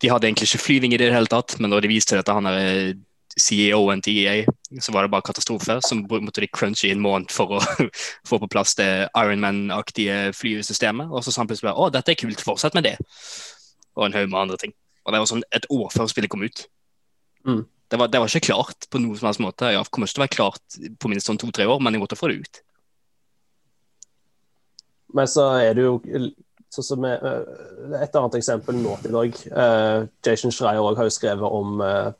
[0.01, 2.37] De hadde egentlig ikke flyving i det hele tatt, men når de viste det til
[2.37, 2.95] han der
[3.39, 4.45] CEO-en til EA,
[4.81, 5.77] så var det bare katastrofe.
[5.85, 7.61] Så måtte de crunche i en måned for å
[8.29, 11.11] få på plass det Ironman-aktige flysystemet.
[11.11, 12.95] Og så sa han plutselig bare å, dette er kult, fortsett med det.
[13.93, 14.73] Og en haug med andre ting.
[15.05, 16.65] Og det var sånn et år før spillet kom ut.
[17.47, 17.63] Mm.
[17.91, 19.71] Det, var, det var ikke klart på noen som helst måte.
[19.73, 22.03] Ja, det kommer ikke til å være klart på minst sånn to-tre år, men jeg
[22.03, 22.61] måtte få det ut.
[25.13, 25.97] Men så er det jo
[26.71, 29.37] sånn som eh, Et annet eksempel Naughty dag.
[29.51, 32.13] Uh, Jason Schreier har jo skrevet om uh,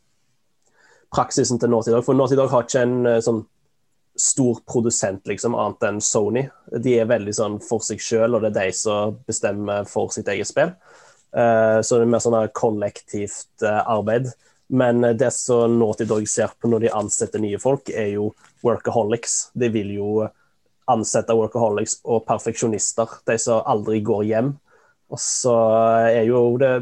[1.14, 2.04] praksisen til Naughty Dog.
[2.08, 3.46] For Naughty Dog har ikke en uh, sånn
[4.20, 6.44] stor produsent, liksom, annet enn Sony.
[6.84, 10.28] De er veldig sånn for seg sjøl, og det er de som bestemmer for sitt
[10.30, 10.74] eget spill.
[11.32, 14.28] Så det er mer sånn kollektivt arbeid.
[14.68, 18.28] Men det som Naughty Dog ser på når de ansetter nye folk, er jo
[18.68, 19.38] workaholics.
[19.56, 20.28] De vil jo
[20.92, 24.52] ansette workaholics og perfeksjonister, de som aldri går hjem.
[25.12, 25.56] Og så
[26.12, 26.76] er jo det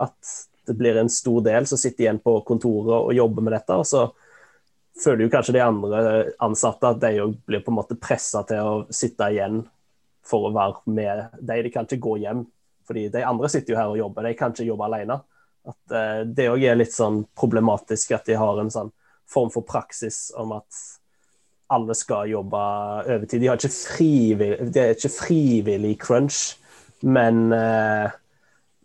[0.00, 0.36] at
[0.66, 3.74] det blir en stor del som sitter igjen på kontoret og jobber med dette.
[3.74, 4.08] og så
[5.00, 6.00] føler jo kanskje de andre
[6.44, 9.62] ansatte at de òg blir på en måte pressa til å sitte igjen
[10.26, 11.62] for å være med de.
[11.64, 12.44] De kan ikke gå hjem,
[12.86, 14.28] fordi de andre sitter jo her og jobber.
[14.28, 15.20] De kan ikke jobbe alene.
[15.70, 18.92] At eh, Det òg er litt sånn problematisk at de har en sånn
[19.30, 20.82] form for praksis om at
[21.70, 22.60] alle skal jobbe
[23.06, 23.40] overtid.
[23.40, 26.56] De har ikke frivillig, det er ikke frivillig crunch,
[27.06, 28.10] men eh,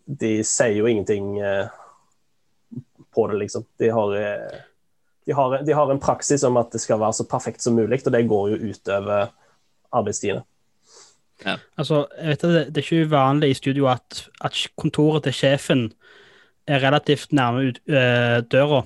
[0.06, 1.66] de sier jo ingenting eh,
[3.14, 3.66] på det, liksom.
[3.82, 4.58] De har, eh,
[5.26, 8.04] de, har, de har en praksis om at det skal være så perfekt som mulig,
[8.06, 9.32] og det går jo utover
[9.92, 10.44] arbeidstidene.
[11.76, 15.34] Altså, jeg vet at det, det er ikke uvanlig i studio at, at kontoret til
[15.36, 15.88] sjefen
[16.66, 18.80] er relativt nærme ut, øh, døra.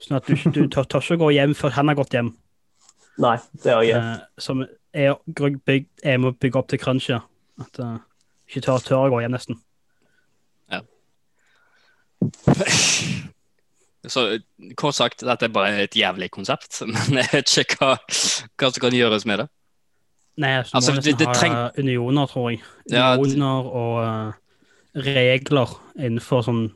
[0.00, 2.32] Sånn at du, du tør, tør ikke gå hjem før han har gått hjem.
[3.20, 3.98] Nei, det har jeg.
[4.00, 4.62] Eh, som
[4.96, 5.16] er,
[5.66, 7.26] bygd, er med å bygge opp til crunchet.
[7.60, 7.98] At uh,
[8.48, 9.60] ikke tør, tør å gå hjem, nesten.
[14.08, 14.22] Så
[14.80, 18.80] kort sagt, dette er bare et jævlig konsept, men jeg vet ikke hva, hva som
[18.86, 19.48] kan gjøres med det.
[20.40, 22.62] Nei, så Altså, må det- nesten det ha unioner, tror jeg.
[22.90, 24.32] Ja, det- Unioner og uh,
[24.96, 26.68] regler innenfor sånn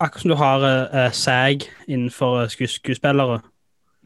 [0.00, 3.40] Akkurat som du har uh, SAG innenfor uh, skuespillere,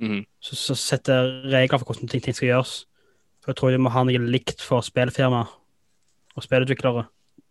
[0.00, 0.24] Mhm.
[0.40, 2.86] så, så setter regler for hvordan ting, ting skal gjøres.
[3.42, 5.42] For jeg tror de må ha noe likt for spillfirma
[6.36, 7.04] og spillutviklere.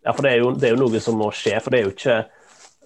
[0.04, 1.84] Ja, for det er, jo, det er jo noe som må skje, for det er
[1.86, 2.16] jo ikke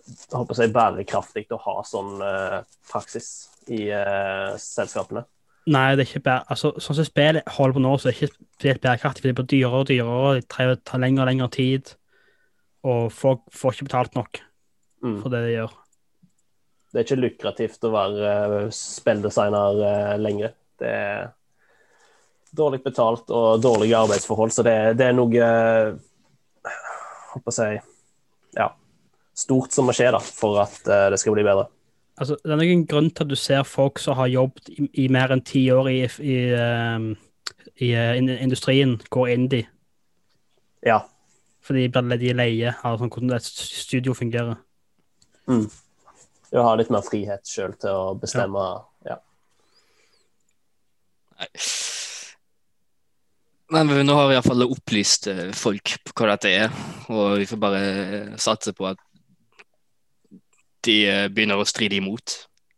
[0.07, 5.25] jeg håper å si, bærekraftig å ha sånn uh, praksis i uh, selskapene.
[5.67, 6.45] Nei, det er ikke bære...
[6.55, 9.37] Altså, sånn som spillet holder på nå, så er det ikke helt bærekraftig, for det
[9.41, 11.91] blir dyrere og dyrere, og det trenger- tar lengre og lengre tid,
[12.87, 14.43] og folk får ikke betalt nok
[15.05, 15.19] Mm.
[15.23, 15.73] for det de gjør.
[16.97, 20.55] Det er ikke lukrativt å være eh, spilldesigner eh, lenger.
[20.81, 21.27] Det er
[22.57, 25.91] dårlig betalt og dårlige arbeidsforhold, så det, det er noe eh,
[27.35, 27.69] håper å si,
[28.57, 28.71] ja,
[29.37, 31.69] stort som må skje da, for at eh, det skal bli bedre.
[32.17, 35.09] Altså, det er noen grunn til at du ser folk som har jobbet i, i
[35.13, 36.39] mer enn ti år i, i,
[37.85, 39.69] i eh, industrien, går indie,
[40.87, 41.03] Ja.
[41.61, 44.57] fordi de er leie av sånn, hvordan et studio fungerer.
[45.45, 45.67] Mm.
[46.51, 48.63] Du har litt mer frihet sjøl til å bestemme.
[49.07, 49.19] Ja.
[51.41, 51.49] ja.
[53.75, 56.77] Men nå har vi iallfall opplyst eh, folk på hva dette er,
[57.11, 59.01] og vi får bare eh, satse på at
[60.87, 62.37] de eh, begynner å stride imot.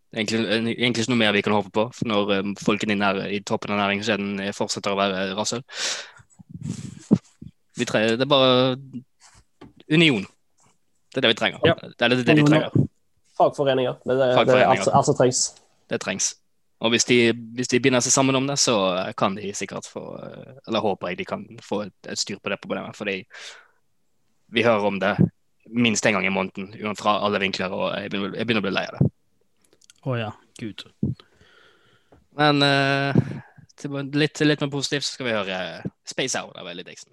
[0.09, 3.43] Det egentlig, egentlig ikke noe mer vi kan håpe på når folkene i, nær, i
[3.45, 5.61] toppen av næringskjeden fortsetter å være rasshøl.
[7.77, 8.79] Vi trenger, det er bare
[9.93, 10.25] union.
[11.13, 11.69] Det er det vi trenger.
[11.69, 11.77] Ja.
[11.85, 12.89] Det er det, det vi trenger.
[13.39, 13.97] Fagforeninger.
[14.03, 14.85] Det, det, det er Fagforeninger.
[14.85, 15.43] alt, alt som trengs.
[15.89, 16.35] Det trengs.
[16.85, 18.77] Og hvis de, hvis de binder seg sammen om det, så
[19.19, 20.03] kan de sikkert få
[20.69, 22.97] Eller håper jeg de kan få et, et styr på det problemet.
[22.97, 23.23] Fordi
[24.55, 25.17] vi hører om det
[25.69, 28.73] minst en gang i måneden fra alle vinkler, og jeg begynner, jeg begynner å bli
[28.73, 29.11] lei av det.
[30.09, 30.85] Å ja, gud.
[32.39, 33.19] Men uh,
[33.77, 35.59] til, litt, litt mer positivt så skal vi høre
[36.09, 37.13] Space Hour av Ellie Dixon.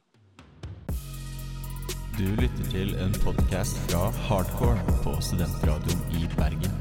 [2.15, 6.71] Du lytter til en podkast fra Hardcore på Studentradioen i Bergen.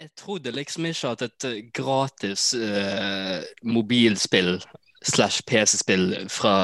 [0.00, 4.58] Jeg trodde liksom ikke at et eh, gratis eh, mobilspill
[5.06, 6.56] slash PC-spill fra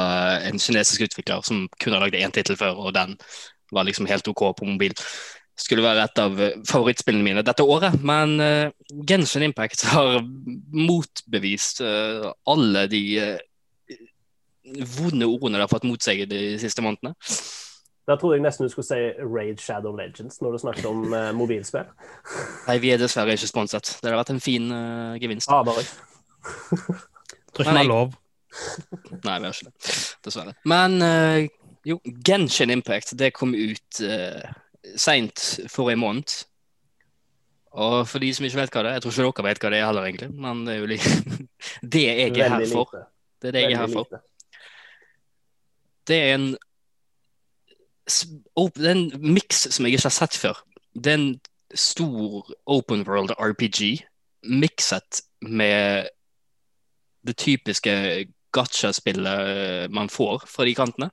[0.49, 3.15] en kinesisk utvikler som kun har lagd én tittel før, og den
[3.71, 4.99] var liksom helt OK på mobil,
[5.61, 7.99] skulle være et av eh, favorittspillene mine dette året.
[8.07, 10.21] Men uh, Genshin Impact har
[10.75, 13.47] motbevist uh, alle de eh,
[14.99, 17.15] vonde ordene de har fått mot seg de siste månedene.
[18.09, 21.31] Da trodde jeg nesten du skulle si Raid Shadow Legends når du snakket om uh,
[21.37, 21.87] mobilspill.
[22.69, 23.93] Nei, vi er dessverre ikke sponset.
[24.01, 25.51] Det hadde vært en fin uh, gevinst.
[25.53, 25.85] Ah, bare.
[26.43, 28.17] Tror ikke vi har lov.
[29.29, 29.97] Nei, vi har ikke det.
[30.27, 30.57] Dessverre.
[30.69, 31.45] Men uh,
[31.87, 34.43] jo, Genshin Impact det kom ut uh,
[34.97, 36.35] seint forrige måned.
[37.71, 39.71] Og for de som ikke vet hva det er, jeg tror ikke dere vet hva
[39.71, 41.07] det er heller, egentlig, men det er jo litt
[41.95, 42.99] det jeg er her for.
[43.41, 44.25] Det er det jeg er her Veldig for.
[46.11, 46.49] Det er en
[48.11, 50.59] Det er en miks som jeg ikke har sett før.
[50.95, 51.41] Det er en
[51.75, 54.03] stor open world RPG
[54.43, 56.09] mikset med
[57.27, 61.11] det typiske gacha-spillet man får fra de kantene.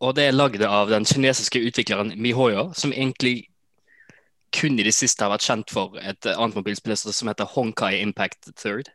[0.00, 3.48] Og det er lagd av den kinesiske utvikleren Mihoyo, som egentlig
[4.52, 8.52] kun i det siste har vært kjent for et annet mobilspill som heter Honkai Impact
[8.60, 8.92] Third.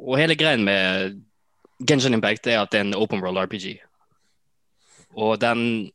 [0.00, 1.18] Og hele greien med
[1.88, 3.78] Genshin Impact er at det er en open world RPG.
[5.16, 5.90] Og den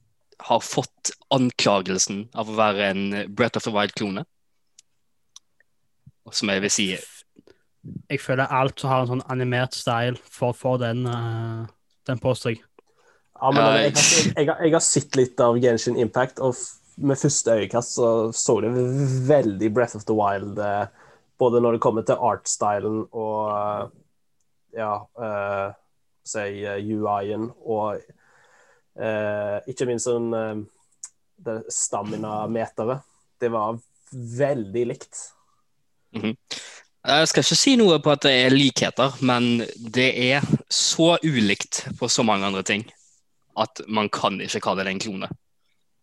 [0.46, 3.04] har fått anklagelsen av å være en
[3.36, 4.26] Brett of the Wild-klone.
[6.34, 10.80] Som jeg vil si Jeg føler alt som har en sånn animert style, får får
[10.82, 11.68] den, uh,
[12.10, 12.62] den på seg.
[13.36, 16.82] Ja, men jeg, jeg, jeg, har- jeg har sett litt av Genshin Impact, og f-
[16.98, 18.72] med første øyekast så så det
[19.28, 20.86] veldig Breath of the Wild, eh,
[21.39, 23.88] både når det kommer til artstylen og eh,
[24.76, 25.71] ja, uh,
[26.26, 28.02] si eh, UI-en, og
[29.00, 33.06] uh, ikke minst sånn uh, stamina-meteret.
[33.39, 33.80] Det var
[34.12, 35.24] veldig likt.
[36.15, 41.84] Jeg skal ikke si noe på at det er likheter, men det er så ulikt
[42.00, 42.86] på så mange andre ting
[43.60, 45.30] at man kan ikke kalle det en klone.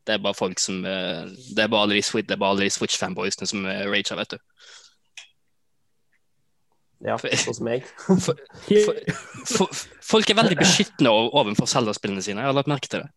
[0.07, 4.39] Det er bare folk som Det er bare alle de, Switch-fanboysene som rager, vet du.
[7.03, 7.87] Ja, sånn som meg.
[8.23, 8.99] For,
[9.49, 12.45] for, folk er veldig beskyttende overfor Zelda-spillene sine.
[12.45, 13.11] Jeg har lagt merke til det.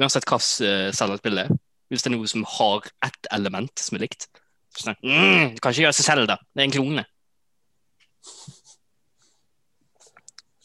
[0.00, 1.52] Uansett hva Zelda-spill er.
[1.92, 4.26] Hvis det er noe som har ett element som er likt.
[4.72, 7.04] Sånn, mm, du kan ikke gjøre seg Zelda, det er en klone.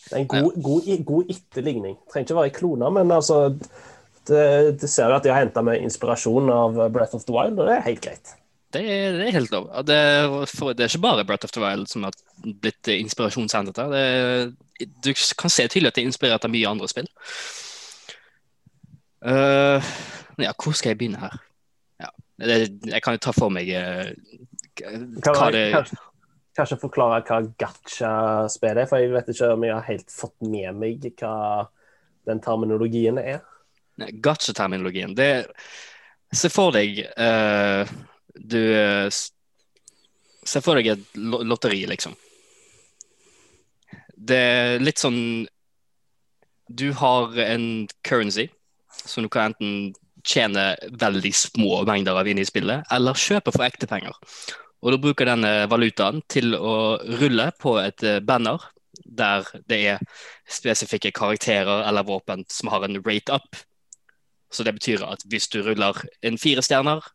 [0.07, 1.97] Det er en god, god, god etterligning.
[2.07, 4.43] Trenger ikke være kloner, men altså det,
[4.81, 7.67] det ser jo at de har henta med inspirasjon av Breath of the Wild, og
[7.67, 8.37] det er helt greit.
[8.73, 9.69] Det er, det er helt lov.
[9.87, 9.97] Det,
[10.75, 14.51] det er ikke bare Breath of the Wild som har blitt er-
[15.03, 17.07] du kan se tydelig at det er inspirert av mye andre spill.
[19.23, 19.79] Uh,
[20.37, 21.39] ja, hvor skal jeg begynne her?
[22.03, 22.11] Ja,
[22.43, 24.11] det, jeg kan jo ta for meg uh,
[25.25, 25.97] hva det kanskje,
[26.59, 30.77] kanskje forklare hva gacha-spill er, for jeg vet ikke om jeg har helt fått med
[30.77, 31.33] meg hva
[32.27, 33.41] den terminologien er.
[33.97, 35.15] Gacha-terminologien.
[35.17, 35.47] Det
[36.35, 37.91] Se for deg eh,
[38.39, 39.09] Du eh,
[40.47, 42.13] Se for deg et lotteri, liksom.
[44.17, 45.19] Det er litt sånn
[46.67, 47.65] Du har en
[48.07, 48.47] currency
[48.97, 49.91] som du kan enten
[50.27, 54.15] tjene veldig små mengder av inn i spillet, eller kjøpe for ekte penger.
[54.83, 58.63] Og du bruker denne valutaen til å rulle på et eh, banner
[59.05, 60.03] der det er
[60.49, 63.55] spesifikke karakterer eller våpen som har en rate up.
[64.51, 67.05] Så det betyr at hvis du ruller en fire stjerner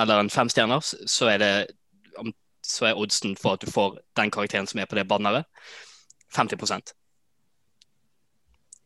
[0.00, 1.52] eller en fem stjerner, så er det
[2.70, 5.48] så er oddsen for at du får den karakteren som er på det banneret,
[6.36, 6.94] 50%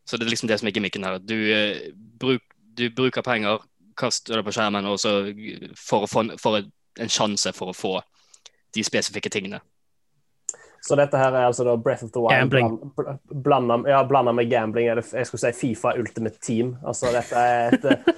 [0.05, 1.19] Så det er liksom det som er gimmicken her.
[1.19, 2.41] Du, eh, bruk,
[2.77, 3.61] du bruker penger,
[3.97, 5.33] kaster det på skjermen, så
[5.77, 6.61] for å få en, for
[6.99, 7.95] en sjanse for å få
[8.75, 9.61] de spesifikke tingene.
[10.85, 12.75] Så dette her er altså da Breath of the Wild Gambling.
[13.41, 14.87] blanda, ja, blanda med gambling.
[14.87, 16.75] Eller jeg skulle si Fifa Ultimate Team.
[16.85, 18.11] Altså dette er et eh,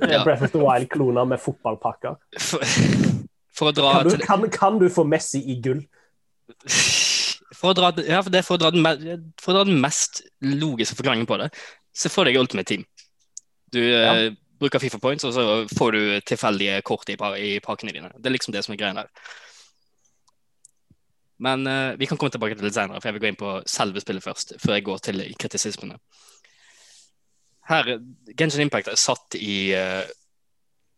[0.00, 0.22] Ja.
[0.26, 2.16] Breath of the Wild-kloner med fotballpakker.
[2.38, 2.64] For,
[3.56, 5.82] for Kan du, kan, kan du få Messi i gull?
[7.60, 10.96] For å dra, ja, for for å dra den, for å dra den mest logiske
[10.98, 11.50] forklaringen på det.
[11.96, 12.84] Se for deg Ultimate Team.
[13.70, 14.30] Du eh,
[14.60, 15.44] bruker Fifa points, og så
[15.76, 18.10] får du tilfeldige kort i, pa- i pakkene dine.
[18.16, 19.10] Det er liksom det som er greia der.
[21.40, 23.52] Men uh, vi kan komme tilbake til det senere, for jeg vil gå inn på
[23.68, 24.54] selve spillet først.
[24.60, 25.96] Før jeg går til kritisismene.
[27.70, 27.98] Her,
[28.38, 30.02] Genshin Impact er satt i uh,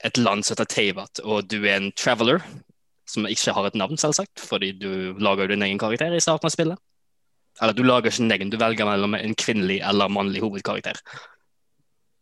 [0.02, 2.42] et land som heter Teyvat, og du er en traveler
[3.08, 6.54] som ikke har et navn, selvsagt, fordi du lager din egen karakter i starten av
[6.54, 6.80] spillet.
[7.60, 10.98] Eller du lager ikke din egen, du velger mellom en kvinnelig eller mannlig hovedkarakter.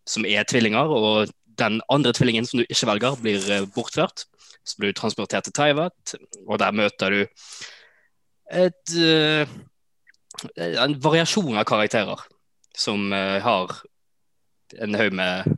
[0.09, 1.31] Som er tvillinger, og
[1.61, 4.27] den andre tvillingen som du ikke velger, blir eh, bortført.
[4.67, 7.21] Så blir du transportert til Taivat, og der møter du
[8.51, 9.47] et, uh,
[10.59, 12.27] en variasjon av karakterer
[12.77, 13.79] som uh, har
[14.79, 15.49] en haug med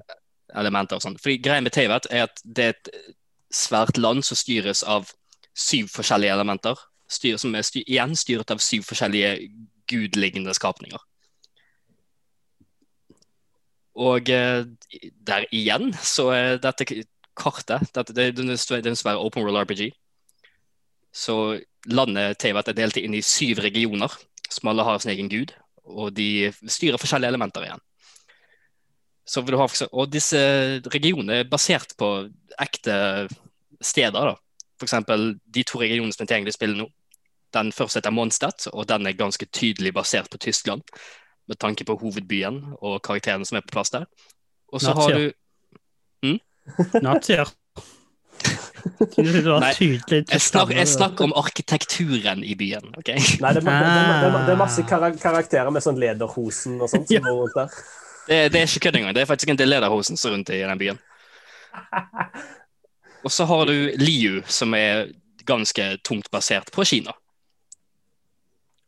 [0.54, 0.98] elementer.
[0.98, 1.18] Og sånn.
[1.20, 2.92] Fordi greia med Taivat er at det er et
[3.52, 5.12] svært land som styres av
[5.52, 6.80] syv forskjellige elementer.
[7.12, 9.34] Styr, som er styr, igjen styret av syv forskjellige
[9.90, 11.00] gudlignende skapninger.
[14.00, 14.64] Og eh,
[15.20, 16.86] der igjen så er dette
[17.36, 19.90] kartet dette, det, det, er en svær open world RPG.
[21.12, 24.12] Så landet Teyvat er delt inn i syv regioner,
[24.48, 25.52] som alle har sin egen gud.
[25.84, 27.84] Og de styrer forskjellige elementer igjen.
[29.24, 30.38] Så vil du ha, og disse
[30.90, 32.08] regionene er basert på
[32.60, 33.28] ekte
[33.82, 34.32] steder.
[34.32, 34.34] da.
[34.82, 36.88] Eksempel de to regionene som er tilgjengelig i spillet nå.
[37.54, 40.82] Den første heter Mondstadt, og den er ganske tydelig basert på Tyskland.
[41.48, 44.06] Med tanke på hovedbyen og karakterene som er på plass der.
[44.72, 45.32] Og så har du
[46.22, 46.38] du
[47.02, 47.46] Nazier.
[49.16, 49.72] Det var Nei.
[50.10, 52.88] Jeg, snak, jeg snakker om arkitekturen i byen.
[52.98, 53.10] ok?
[53.14, 54.58] Nei, det, er- det, er- det, er- det er Ah.
[54.58, 57.06] masse karakterer med sånn lederhosen og sånt.
[57.10, 57.68] Som går rundt der.
[58.28, 59.14] Det, det er ikke kødd engang.
[59.16, 61.00] Det er faktisk en del lederhosen som er rundt i den byen.
[63.24, 65.12] Og så har du Liu, som er
[65.46, 67.14] ganske tungt basert på Kina.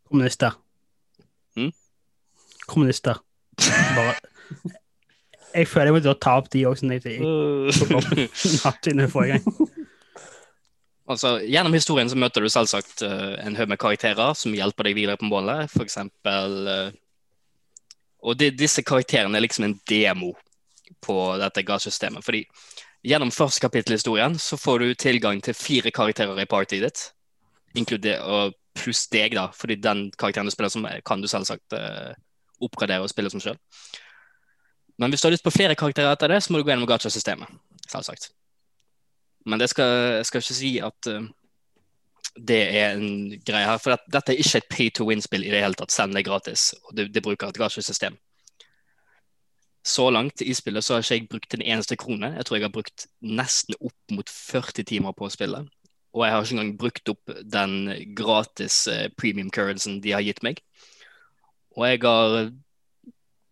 [0.09, 0.59] Kommunister.
[1.57, 1.72] Mm?
[2.66, 3.22] Kommunister.
[3.97, 4.14] Bare
[5.55, 9.70] Jeg føler jeg må ta opp de òg, sånn jeg tok opp naziene forrige gang.
[11.05, 14.95] Altså, Gjennom historien så møter du selvsagt uh, en haug med karakterer som hjelper deg
[14.97, 15.68] videre på målet.
[15.68, 16.95] For eksempel eh,
[18.25, 20.33] Og de, disse karakterene er liksom en demo
[21.05, 22.25] på dette gassystemet.
[22.25, 22.45] Fordi
[23.05, 27.03] gjennom første kapittel i historien så får du tilgang til fire karakterer i partyet ditt.
[28.25, 29.51] Og pluss deg, da.
[29.55, 32.14] Fordi den karakteren du spiller som, kan du selvsagt uh,
[32.64, 33.61] oppgradere og spille som sjøl.
[34.99, 36.89] Men hvis du har lyst på flere karakterer etter det, så må du gå gjennom
[36.89, 37.51] gacha-systemet.
[37.91, 38.31] Selvsagt.
[39.45, 41.27] Men det skal, skal ikke si at eh,
[42.37, 43.80] det er en greie her.
[43.82, 46.72] For dette er ikke et pay to win-spill i det hele tatt, Send det gratis.
[46.85, 48.16] Og det, det bruker et gacha-system.
[49.85, 52.32] Så langt i spillet så har ikke jeg brukt en eneste krone.
[52.39, 55.68] Jeg tror jeg har brukt nesten opp mot 40 timer på spillet.
[56.14, 57.76] Og jeg har ikke engang brukt opp den
[58.16, 60.62] gratis eh, premium currencyen de har gitt meg.
[61.76, 62.51] Og jeg har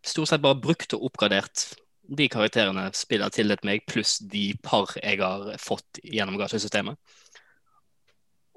[0.06, 1.72] stort sett bare brukt og oppgradert
[2.02, 6.98] de karakterene spillet har tildelt meg, pluss de par jeg har fått gjennom gacha-systemet.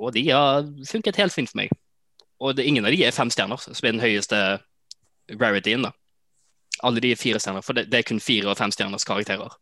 [0.02, 1.74] Og de har funket helt fint for meg.
[2.44, 4.40] Og det, ingen av de er fem stjerner, som er den høyeste
[5.40, 5.88] rarityen.
[5.88, 5.94] da.
[6.84, 9.56] Alle de er fire stjerner, for det, det er kun fire og femstjerners karakterer.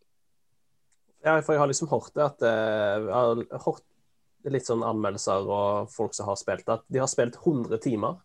[1.24, 3.84] Ja, for jeg har liksom hørt det at eh, Jeg har hørt
[4.52, 8.18] litt sånn anmeldelser og folk som har spilt, at de har spilt 100 timer,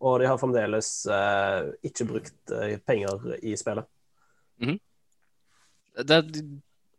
[0.00, 3.84] og de har fremdeles eh, ikke brukt eh, penger i spillet.
[5.96, 6.22] Det,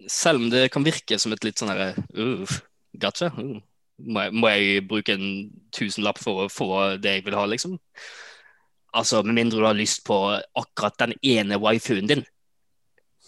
[0.10, 2.58] selv om det kan virke som et litt sånn herre uh,
[2.98, 3.32] Gotcha.
[3.34, 3.60] Uh.
[3.98, 5.30] Må, jeg, må jeg bruke en
[5.74, 6.70] tusenlapp for å få
[7.02, 7.78] det jeg vil ha, liksom?
[8.98, 12.24] Altså, Med mindre du har lyst på akkurat den ene wifuen din,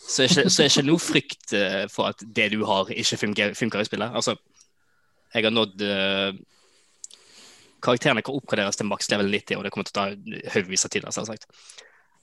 [0.09, 3.83] så er ikke, ikke noe frykt eh, for at det du har, ikke funker, funker
[3.83, 4.15] i spillet.
[4.15, 4.37] Altså,
[5.33, 6.31] jeg har nådd uh,
[7.79, 10.91] Karakterene kan oppgraderes til maks level 90, og det kommer til å ta haugvis av
[10.91, 11.05] tid.
[11.15, 11.45] selvsagt.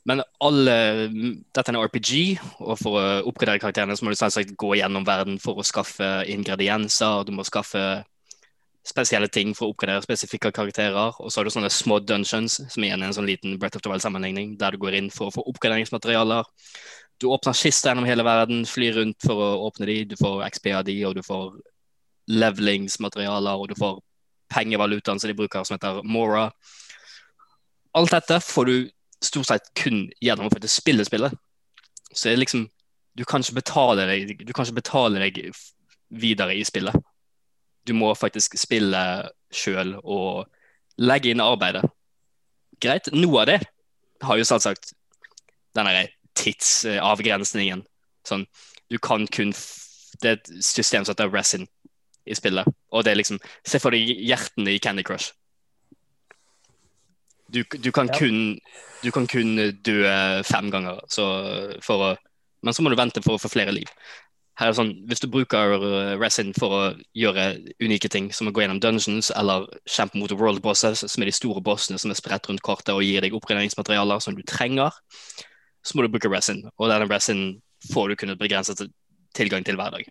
[0.07, 0.75] Men alle,
[1.57, 2.11] dette er en RPG,
[2.61, 6.11] og for å oppgradere karakterene så må du selvsagt gå gjennom verden for å skaffe
[6.31, 7.25] ingredienser.
[7.25, 8.05] Du må skaffe
[8.87, 11.17] spesielle ting for å oppgradere spesifikke karakterer.
[11.21, 13.85] Og så har du sånne små dungeons, som igjen er en sånn liten Breath of
[13.85, 16.47] the Wild-sammenligning, der du går inn for å få oppgraderingsmaterialer.
[17.21, 19.99] Du åpner kister gjennom hele verden, flyr rundt for å åpne de.
[20.13, 21.57] Du får XP av de, og du får
[22.31, 23.99] levelingsmaterialer, og du får
[24.53, 26.51] pengevalutaen som de bruker, som heter Mora.
[27.97, 28.77] Alt dette får du
[29.25, 31.35] stort sett kun gjennom å faktisk spille spillet.
[32.13, 32.69] Så det er liksom
[33.17, 35.39] Du kan ikke betale deg Du kan ikke betale deg
[36.13, 36.93] videre i spillet.
[37.87, 39.01] Du må faktisk spille
[39.55, 40.47] sjøl og
[40.99, 41.85] legge inn arbeidet.
[42.83, 43.11] Greit.
[43.15, 43.61] Noe av det
[44.25, 44.93] har jo selvsagt
[45.77, 46.07] denne
[46.37, 47.85] tidsavgrensningen.
[48.27, 48.47] Sånn
[48.91, 49.53] Du kan kun
[50.23, 51.67] Det er et system som heter resin
[52.27, 52.67] i spillet.
[52.93, 55.33] Og det er liksom Se for deg hjertene i Candy Crush.
[57.49, 58.19] Du, du, kan Ja.
[58.19, 58.59] kun,
[59.03, 59.57] du kan kun
[59.87, 61.23] dø fem ganger, så
[61.79, 62.17] å,
[62.63, 63.87] men så må du vente for å få flere liv.
[64.57, 66.83] Her er sånn, Hvis du bruker eh, resin for å
[67.17, 71.29] gjøre unike ting, som å gå gjennom dungeons eller kjempe mot world bosses, som er
[71.29, 74.97] de store bossene som er spredt rundt kartet og gir deg oppgraderingsmaterialer som du trenger,
[75.85, 76.65] så må du bruke resin.
[76.81, 77.43] Og denne resin
[77.93, 78.81] får du kun et begrenset
[79.37, 80.09] tilgang til hver dag.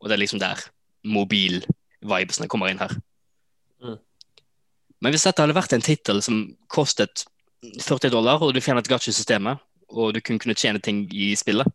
[0.00, 0.62] Og det er liksom der
[1.04, 2.94] mobil-vibesene kommer inn her.
[3.84, 3.98] Mm.
[5.04, 6.40] Men hvis dette hadde vært en tittel som
[6.72, 7.26] kostet
[7.62, 11.68] 40 dollar, og du fjernet gachi-systemet, og du kun kunne tjene ting i spillet,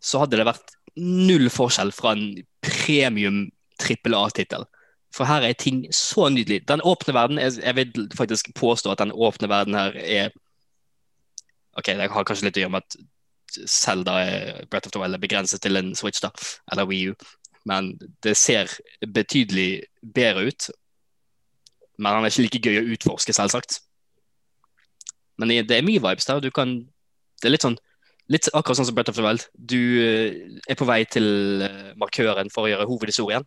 [0.00, 3.44] så hadde det vært null forskjell fra en premium
[3.80, 4.66] trippel A-tittel.
[5.14, 6.62] For her er ting så nydelig.
[6.68, 10.30] Den åpne verden, jeg, vil faktisk påstå at den åpne verden her er
[11.78, 12.96] OK, det har kanskje litt å gjøre med at
[13.70, 16.30] Zelda er of the Wild er begrenset til en Switch, da,
[16.70, 17.14] eller Wii U.
[17.66, 18.70] Men det ser
[19.14, 20.70] betydelig bedre ut.
[21.98, 23.80] Men han er ikke like gøy å utforske, selvsagt.
[25.38, 26.40] Men det er mye vibes der.
[26.40, 26.86] Du kan
[27.40, 27.78] Det er litt sånn
[28.30, 29.46] Litt akkurat sånn som Breath of the Wild.
[29.54, 33.46] Du eh, er på vei til eh, markøren for å gjøre hovedhistorien.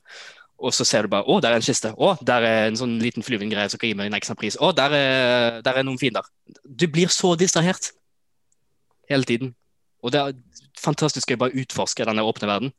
[0.63, 1.91] Og så ser du bare å, der er en kiste.
[1.95, 4.57] Å, der er en sånn liten flyvende som kan gi meg en ekstra pris.
[4.59, 6.27] Å, der er, der er noen fiender.
[6.63, 7.91] Du blir så distrahert
[9.11, 9.53] hele tiden.
[10.03, 10.37] Og det er
[10.79, 12.73] fantastisk å bare utforske denne åpne verden.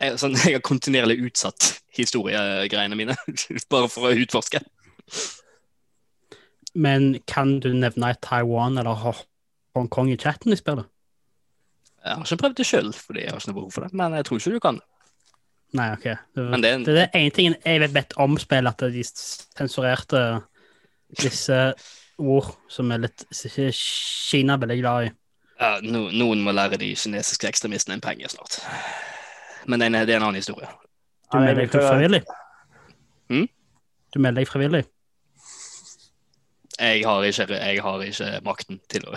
[0.00, 3.16] Jeg, sånn, jeg har kontinuerlig utsatt historiegreiene mine
[3.72, 4.60] bare for å utforske.
[6.74, 9.20] Men kan du nevne et Taiwan eller Ho-
[9.74, 10.86] Hongkong i chatten i spillet?
[12.04, 13.94] Jeg har ikke prøvd det sjøl, fordi jeg har ikke noe behov for det.
[13.96, 14.80] Men jeg tror ikke du kan.
[15.74, 16.04] Nei, OK.
[16.04, 18.66] Det, Men det er en- det er det ene tingen jeg vet, bedt om spill,
[18.70, 20.20] at de sensurerte
[21.18, 21.58] visse
[22.18, 25.10] ord som er litt Kina er veldig glad i.
[25.60, 28.60] Ja, no, noen må lære de kinesiske ekstremistene en penge snart.
[29.66, 30.68] Men det er en, det er en annen historie.
[31.32, 32.22] Du melder deg frivillig?
[33.30, 33.48] Hmm?
[34.14, 34.84] Du melder deg frivillig?
[36.78, 39.14] Jeg har ikke, jeg har ikke makten til å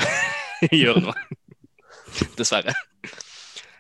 [0.82, 1.16] gjøre noe.
[2.38, 2.76] Dessverre.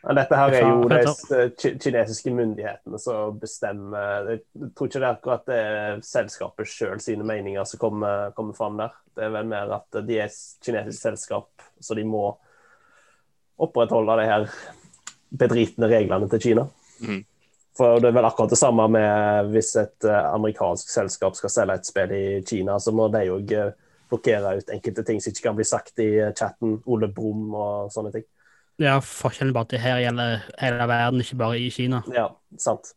[0.08, 5.10] Ja, dette her er jo de kinesiske myndighetene som bestemmer Jeg tror ikke det er
[5.10, 8.94] akkurat det er selskapet sjøl sine meninger som kommer, kommer fram der.
[9.18, 10.32] Det er vel mer at de er
[10.64, 11.50] kinesisk selskap,
[11.82, 12.30] så de må
[13.58, 14.46] opprettholde de her
[15.42, 16.68] bedritne reglene til Kina.
[17.02, 17.26] Mm.
[17.78, 21.76] For det er vel akkurat det samme med hvis et eh, amerikansk selskap skal selge
[21.78, 23.76] et spill i Kina, så må de jo eh,
[24.10, 26.80] blokkere ut enkelte ting som ikke kan bli sagt i eh, chatten.
[26.86, 28.28] Ole Brumm og sånne ting.
[28.82, 32.04] Ja, forskjellen bare at det her gjelder hele verden, ikke bare i Kina.
[32.14, 32.28] Ja,
[32.62, 32.94] sant.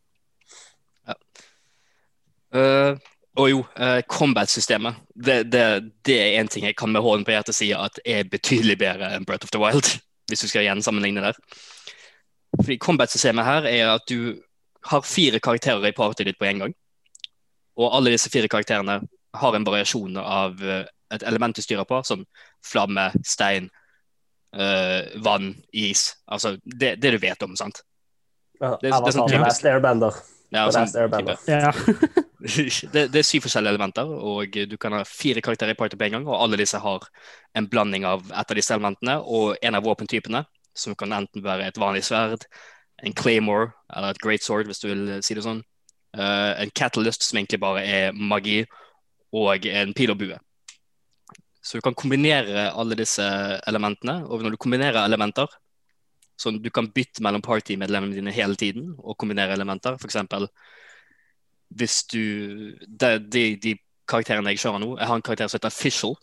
[2.50, 2.98] Uh,
[3.38, 4.98] og jo, uh, combat-systemet.
[5.14, 5.64] Det, det,
[6.06, 9.12] det er en ting jeg kan med hånden på hjertet si at er betydelig bedre
[9.14, 9.88] enn Breath of the Wild.
[10.28, 11.38] Hvis du skal igjen sammenligne der.
[12.58, 14.36] Fordi Combat-systemet her er at du
[14.90, 16.76] har fire karakterer i partiet ditt på en gang.
[17.80, 19.00] Og alle disse fire karakterene
[19.36, 22.24] har en variasjon av uh, et element du styrer på, som
[22.66, 23.68] flamme, stein,
[24.54, 26.16] øh, vann, is.
[26.30, 27.82] Altså det, det du vet om, sant?
[28.60, 30.14] Ja, Det- det er sånn typisk- Airbender.
[30.52, 31.36] Ja, sånn Airbender.
[31.36, 31.50] type.
[31.50, 31.72] Ja.
[32.92, 36.04] det, det er syv forskjellige elementer, og du kan ha fire karakterer i party på
[36.06, 37.06] en gang, og alle disse har
[37.54, 41.66] en blanding av et av disse elementene og en av våpentypene, som kan enten være
[41.66, 42.46] et vanlig sverd,
[43.02, 45.62] en claymore eller et great sword, hvis du vil si det sånn,
[46.10, 48.64] Uh, en catalyst, som egentlig bare er magi,
[49.32, 50.38] og en pil og bue.
[51.62, 53.24] Så du kan kombinere alle disse
[53.68, 55.46] elementene, og når du kombinerer elementer,
[56.40, 60.48] så du kan bytte mellom partymedlemmene dine hele tiden og kombinere elementer, eksempel
[61.70, 62.22] hvis du
[62.86, 63.76] de, de, de
[64.10, 66.16] karakterene jeg kjører nå Jeg har en karakter som heter official,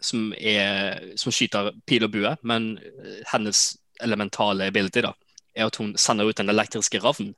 [0.00, 2.34] som, er, som skyter pil og bue.
[2.42, 5.14] Men eh, hennes elementale ability da,
[5.54, 7.32] er at hun sender ut en elektriske ravn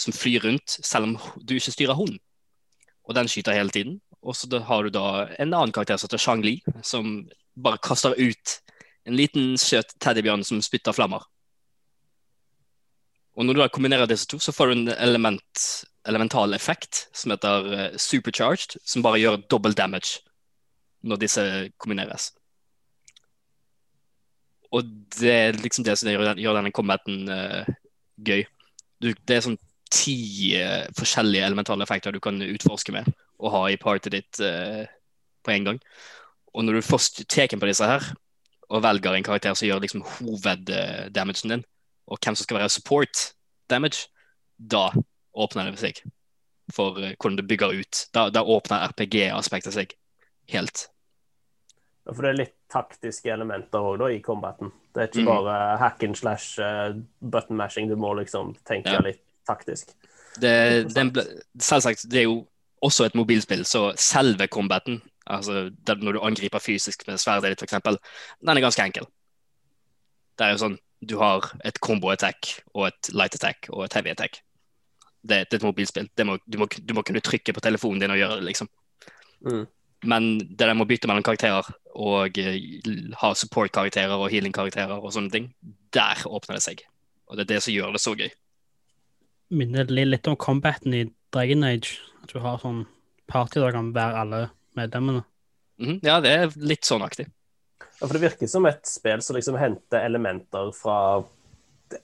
[0.00, 2.20] som flyr rundt, selv om du ikke styrer hunden.
[3.04, 3.98] Og den skyter hele tiden.
[4.20, 7.22] Og så har du da en annen karakter som heter Shang Li, som
[7.56, 8.56] bare kaster ut
[9.08, 11.24] en liten søt teddybjørn som spytter flammer.
[13.38, 15.64] Og når du da kombinerer disse to, så får du en element,
[16.08, 20.20] elemental effekt som heter eh, supercharged, som bare gjør double damage
[21.00, 21.44] når disse
[21.80, 22.34] kombineres.
[24.70, 24.84] Og
[25.16, 27.64] det er liksom det som gjør, gjør denne combaten uh,
[28.22, 28.44] gøy.
[29.02, 29.58] Du, det er sånn
[29.90, 33.08] ti uh, forskjellige elementale effekter du kan utforske med
[33.40, 34.86] og ha i partyet ditt eh,
[35.44, 35.80] på en gang.
[36.54, 38.12] Og når du først tar på disse her,
[38.70, 41.64] og velger en karakter som gjør liksom hoveddamagen din,
[42.10, 43.32] og hvem som skal være support
[43.70, 44.06] damage,
[44.58, 44.90] da
[45.34, 46.02] åpner det seg
[46.74, 48.04] for eh, hvordan det bygger ut.
[48.14, 49.94] Da, da åpner RPG-aspektet seg
[50.52, 50.86] helt.
[52.06, 54.72] Ja, For det er litt taktiske elementer òg i combaten.
[54.94, 57.90] Det er ikke bare bare hack and slash eh, button mashing.
[57.90, 59.02] Du må liksom tenke Ja.
[59.04, 59.94] litt taktisk.
[60.40, 61.10] Det, den
[61.58, 62.44] selvsagt, det er jo
[62.80, 67.98] også et mobilspill, så selve combaten, altså når du angriper fysisk med sverdet ditt f.eks.,
[68.40, 69.08] den er ganske enkel.
[70.38, 73.94] Det er jo sånn du har et combo attack og et light attack og et
[73.96, 74.42] heavy attack.
[75.22, 76.08] Det, det er et mobilspill.
[76.16, 78.68] Det må, du, må, du må kunne trykke på telefonen din og gjøre det, liksom.
[79.44, 79.64] Mm.
[80.12, 81.66] Men det der med å bytte mellom karakterer
[82.00, 82.60] og eh,
[83.20, 85.50] ha support-karakterer og healing-karakterer og sånne ting,
[85.92, 86.84] der åpner det seg.
[87.28, 88.30] Og det er det som gjør det så gøy.
[89.50, 91.04] Minner litt om combaten i
[91.34, 91.98] Dragon Age.
[92.22, 92.84] At du har sånn
[93.30, 94.40] party der kan være alle
[94.78, 95.24] medlemmene.
[95.80, 97.26] Mhm, Ja, det er litt sånn aktig.
[98.00, 101.24] Ja, for det virker som et spill som liksom henter elementer fra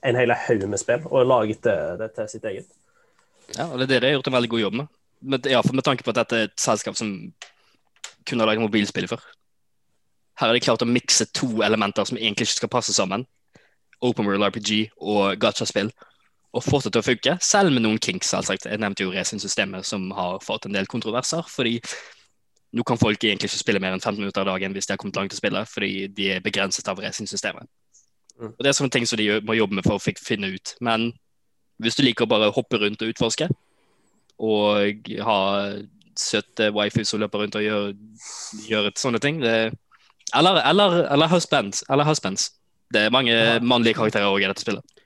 [0.03, 2.67] en hel haug med spill, og laget det, det til sitt eget.
[3.55, 4.87] Ja, og det er det de har gjort en veldig god jobb med.
[5.21, 7.33] med ja, for med tanke på at dette er et selskap som
[8.27, 9.21] kunne ha laget mobilspill før.
[10.37, 13.25] Her har de klart å mikse to elementer som egentlig ikke skal passe sammen.
[14.01, 15.89] Open World RPG og gacha-spill.
[16.55, 18.29] Og til å funke, selv med noen kinks.
[18.29, 18.65] selvsagt.
[18.65, 21.43] Jeg nevnte jo Resin-systemet, som har fått en del kontroverser.
[21.47, 21.81] fordi
[22.73, 24.97] nå kan folk egentlig ikke spille mer enn 15 minutter av dagen hvis de har
[24.97, 27.67] kommet langt til spillet, fordi de er begrenset av Resin-systemet.
[28.39, 28.51] Mm.
[28.53, 30.75] Og Det er sånne ting som de må jobbe med for å finne ut.
[30.81, 31.13] Men
[31.79, 33.49] hvis du liker å bare hoppe rundt og utforske,
[34.37, 35.39] og ha
[36.17, 37.91] søte wifi som løper rundt og gjør,
[38.67, 39.73] gjør sånne ting det,
[40.35, 41.83] eller, eller, eller husbands.
[41.89, 42.51] Eller husbands.
[42.93, 43.33] Det er mange
[43.63, 44.97] mannlige karakterer også i dette spillet.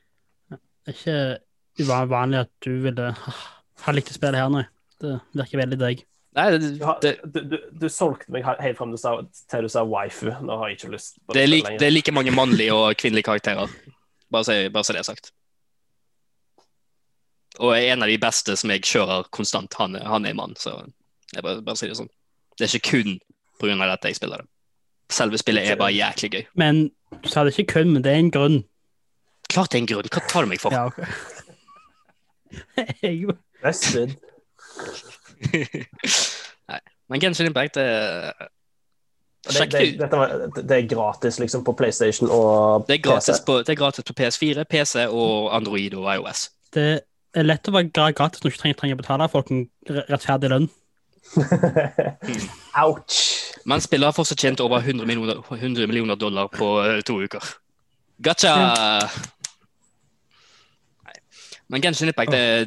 [0.91, 1.39] Det er
[1.79, 3.09] ikke uvanlig at du ville
[3.85, 4.65] ha likt å spille her, nei.
[5.01, 6.03] Det virker veldig deg.
[6.37, 10.29] Nei, Du, det, det, du, du, du solgte meg helt fram til, du sa- waifu.
[10.45, 12.95] Nå har jeg ikke lyst på det, er like, det er like mange mannlige og
[13.01, 13.71] kvinnelige karakterer.
[14.31, 15.31] Bare så, bare så det er sagt.
[17.59, 20.55] Og en av de beste som jeg kjører konstant, han, han er mann.
[20.59, 20.71] Så
[21.35, 22.11] jeg bare, bare sier det sånn.
[22.57, 23.17] Det er ikke kun
[23.59, 23.75] pga.
[23.91, 24.47] dette jeg spiller det.
[25.11, 26.43] Selve spillet er bare jæklig gøy.
[26.55, 26.85] Men
[27.21, 28.61] du sa det ikke kun, men det er en grunn.
[29.51, 30.09] Klart det er en grunn.
[30.11, 30.71] Hva tar du meg for?
[30.75, 31.05] Ja, okay.
[33.63, 34.15] Vested.
[36.71, 36.79] Nei.
[37.11, 38.33] Men Genshin Impact er
[39.41, 43.39] Det, Sjekk det, det det det er gratis liksom på PlayStation og Det er gratis
[43.39, 43.45] PC.
[43.45, 46.49] på, det er gratis på PS4, PC og Android og iOS.
[46.75, 47.01] det
[47.33, 49.65] er lett å være gratis når du ikke trenger, trenger å betale folk en
[50.11, 50.69] rettferdig lønn.
[52.83, 53.17] Ouch!
[53.65, 57.53] Men spillet har fortsatt tjent over 100 millioner, 100 millioner dollar på eh, to uker.
[58.21, 58.53] Gotcha!
[61.71, 62.65] Men Genshin Impact er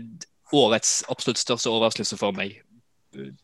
[0.54, 2.62] årets absolutt største overraskelse for meg.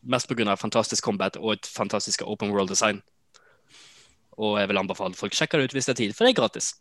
[0.01, 0.55] Mest pga.
[0.55, 3.01] fantastisk combat og et fantastisk open world design.
[4.31, 6.41] Og jeg vil anbefale folk sjekke det ut hvis det er tid, for det er
[6.41, 6.73] gratis.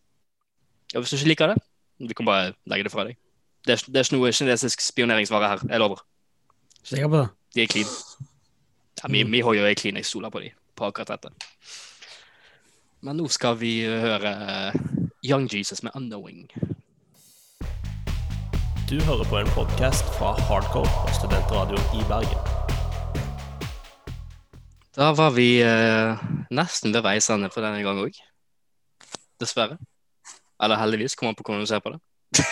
[0.95, 1.59] Og hvis du ikke liker det,
[2.09, 3.18] du kan bare legge det fra deg.
[3.66, 6.01] Det er, det er ikke noe kinesisk spioneringsvare her, jeg lover.
[6.83, 7.28] Sikker på det?
[7.55, 7.93] De er clean.
[9.03, 11.33] Ja, mi, mi hoier er clean, jeg stoler på de på akkurat dette.
[13.05, 14.81] Men nå skal vi høre eh,
[15.24, 16.49] Young Jesus med 'Unknowing'.
[18.91, 22.41] Du hører på en podkast fra Hardcore og Studentradio i Bergen.
[24.97, 28.18] Da var vi eh, nesten ved veis ende for denne gang òg.
[29.38, 29.76] Dessverre.
[30.59, 32.01] Eller heldigvis, kommer an på hvordan du ser på det.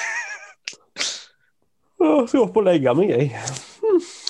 [2.07, 3.27] Åh, skal opp og legge meg, jeg.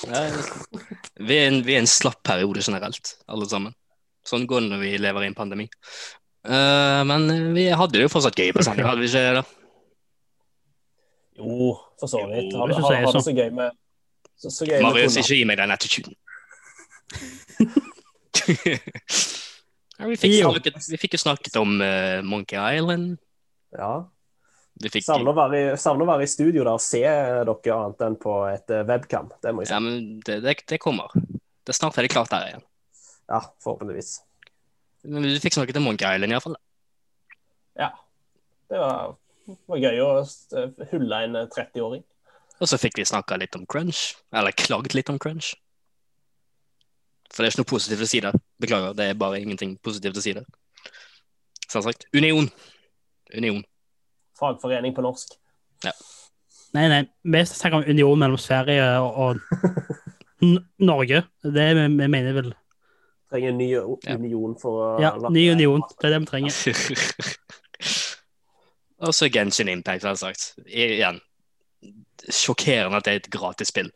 [0.09, 3.77] Vi er, en, vi er en slapp periode generelt, alle sammen.
[4.25, 5.69] Sånn går det når vi lever i en pandemi.
[6.41, 9.47] Uh, men vi hadde det jo fortsatt gøy på sending, hadde vi ikke det?
[11.39, 12.51] Jo, for så vidt.
[12.51, 13.23] Hvis har, har det så.
[13.29, 13.77] så gøy med
[14.39, 16.15] så, så gøy Marius, ikke gi meg den attituden.
[19.99, 23.17] ja, vi, fikk snakket, vi fikk jo snakket om uh, Monkey Island.
[23.75, 24.07] Ja.
[24.79, 28.15] Savner å, være i, savner å være i studio der og se dere annet enn
[28.21, 29.27] på et eh, webcam.
[29.43, 29.75] Det må jeg si.
[29.75, 31.11] ja, men det, det, det kommer.
[31.19, 32.63] Det er snart er det klart der igjen.
[33.27, 34.13] Ja, forhåpentligvis.
[35.03, 36.55] Men du fikk snakket om Monkey Island iallfall.
[37.75, 37.91] Ja.
[38.71, 39.17] Det var,
[39.69, 42.03] var gøy å eh, hulle en eh, 30-åring.
[42.59, 44.13] Og så fikk vi snakka litt om crunch.
[44.35, 45.53] Eller klagd litt om crunch.
[47.29, 48.33] For det er ikke noe positivt å si det.
[48.59, 50.43] Beklager, det er bare ingenting positivt å si det.
[51.69, 52.07] Selvsagt.
[52.17, 52.49] Union.
[53.35, 53.61] Union.
[54.39, 55.37] Fagforening på norsk.
[56.69, 59.37] Nei, nei, vi snakker om union mellom Sverige og, og
[60.45, 61.23] N Norge.
[61.41, 62.51] Det er vi, vi mener vel.
[63.29, 63.69] Trenger en ny
[64.25, 65.83] union for å Ja, ny union.
[65.97, 66.53] Det er det vi trenger.
[68.99, 70.53] Og så Genshin Impact, selvsagt.
[70.67, 71.21] Igjen.
[72.29, 73.91] Sjokkerende at det er et gratis spill.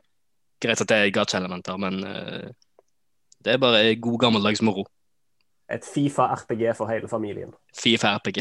[0.64, 2.52] Greit at det er gacha-elementer, men uh,
[3.44, 4.86] det er bare god gammeldags moro.
[5.72, 7.52] Et Fifa-RPG for hele familien.
[7.76, 8.40] Fifa RPG.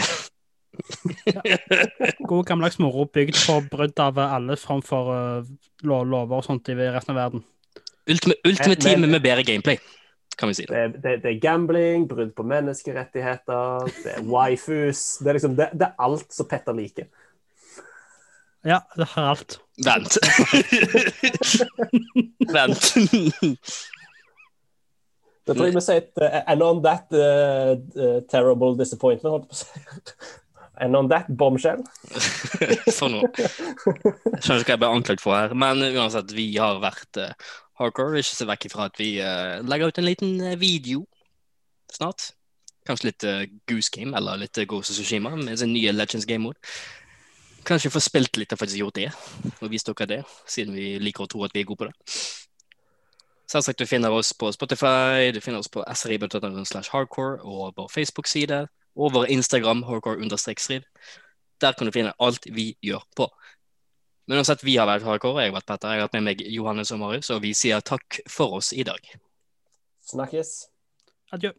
[2.28, 5.50] God gammeldags moro bygd på brudd av alle form for uh,
[5.82, 7.44] lover og sånt i resten av verden.
[8.10, 9.78] Ultime, ultimate Men- team med bedre gameplay,
[10.42, 10.66] kan vi si.
[10.66, 15.68] Det det, det er gambling, brudd på menneskerettigheter, det er waifus Det er liksom, det,
[15.78, 17.06] det er alt som Petter liker.
[18.66, 19.60] Ja, det har alt.
[19.86, 20.18] Vent.
[22.54, 22.82] Vent.
[25.42, 29.50] Da tror jeg vi sier uh, And on that uh, uh, terrible disappointment, holdt jeg
[29.50, 29.68] på å si.
[30.82, 31.82] And on that bombshell.
[32.98, 33.28] sånn noe.
[33.34, 33.48] Jeg
[34.42, 37.16] skjønner ikke hva jeg ble anklaget for her, men uansett, vi har vært
[37.80, 38.20] hardcore.
[38.20, 41.04] Ikke se vekk ifra at vi uh, legger ut en liten eh, video
[41.92, 42.32] snart.
[42.88, 46.44] Kanskje litt uh, Goose Game eller litt Ghost of Tsushima med sin nye Legends Game
[46.44, 46.58] Mode.
[47.64, 49.10] Kanskje få spilt litt og faktisk gjort det,
[49.60, 52.16] og vist dere det, siden vi liker å tro at vi er gode på det.
[53.52, 57.90] Selvsagt du finner oss på Spotify, du finner oss på srib.no slash hardcore og vår
[57.92, 58.64] Facebook-side
[58.96, 60.88] og vår Instagram hardcore-strid.
[61.60, 63.28] Der kan du finne alt vi gjør på.
[64.26, 66.42] Men uansett, vi har vært hardcore, jeg har vært Petter, jeg har hatt med meg
[66.54, 69.08] Johannes og Marius, og vi sier takk for oss i dag.
[70.12, 70.52] Snakkes.
[71.34, 71.50] Adjø.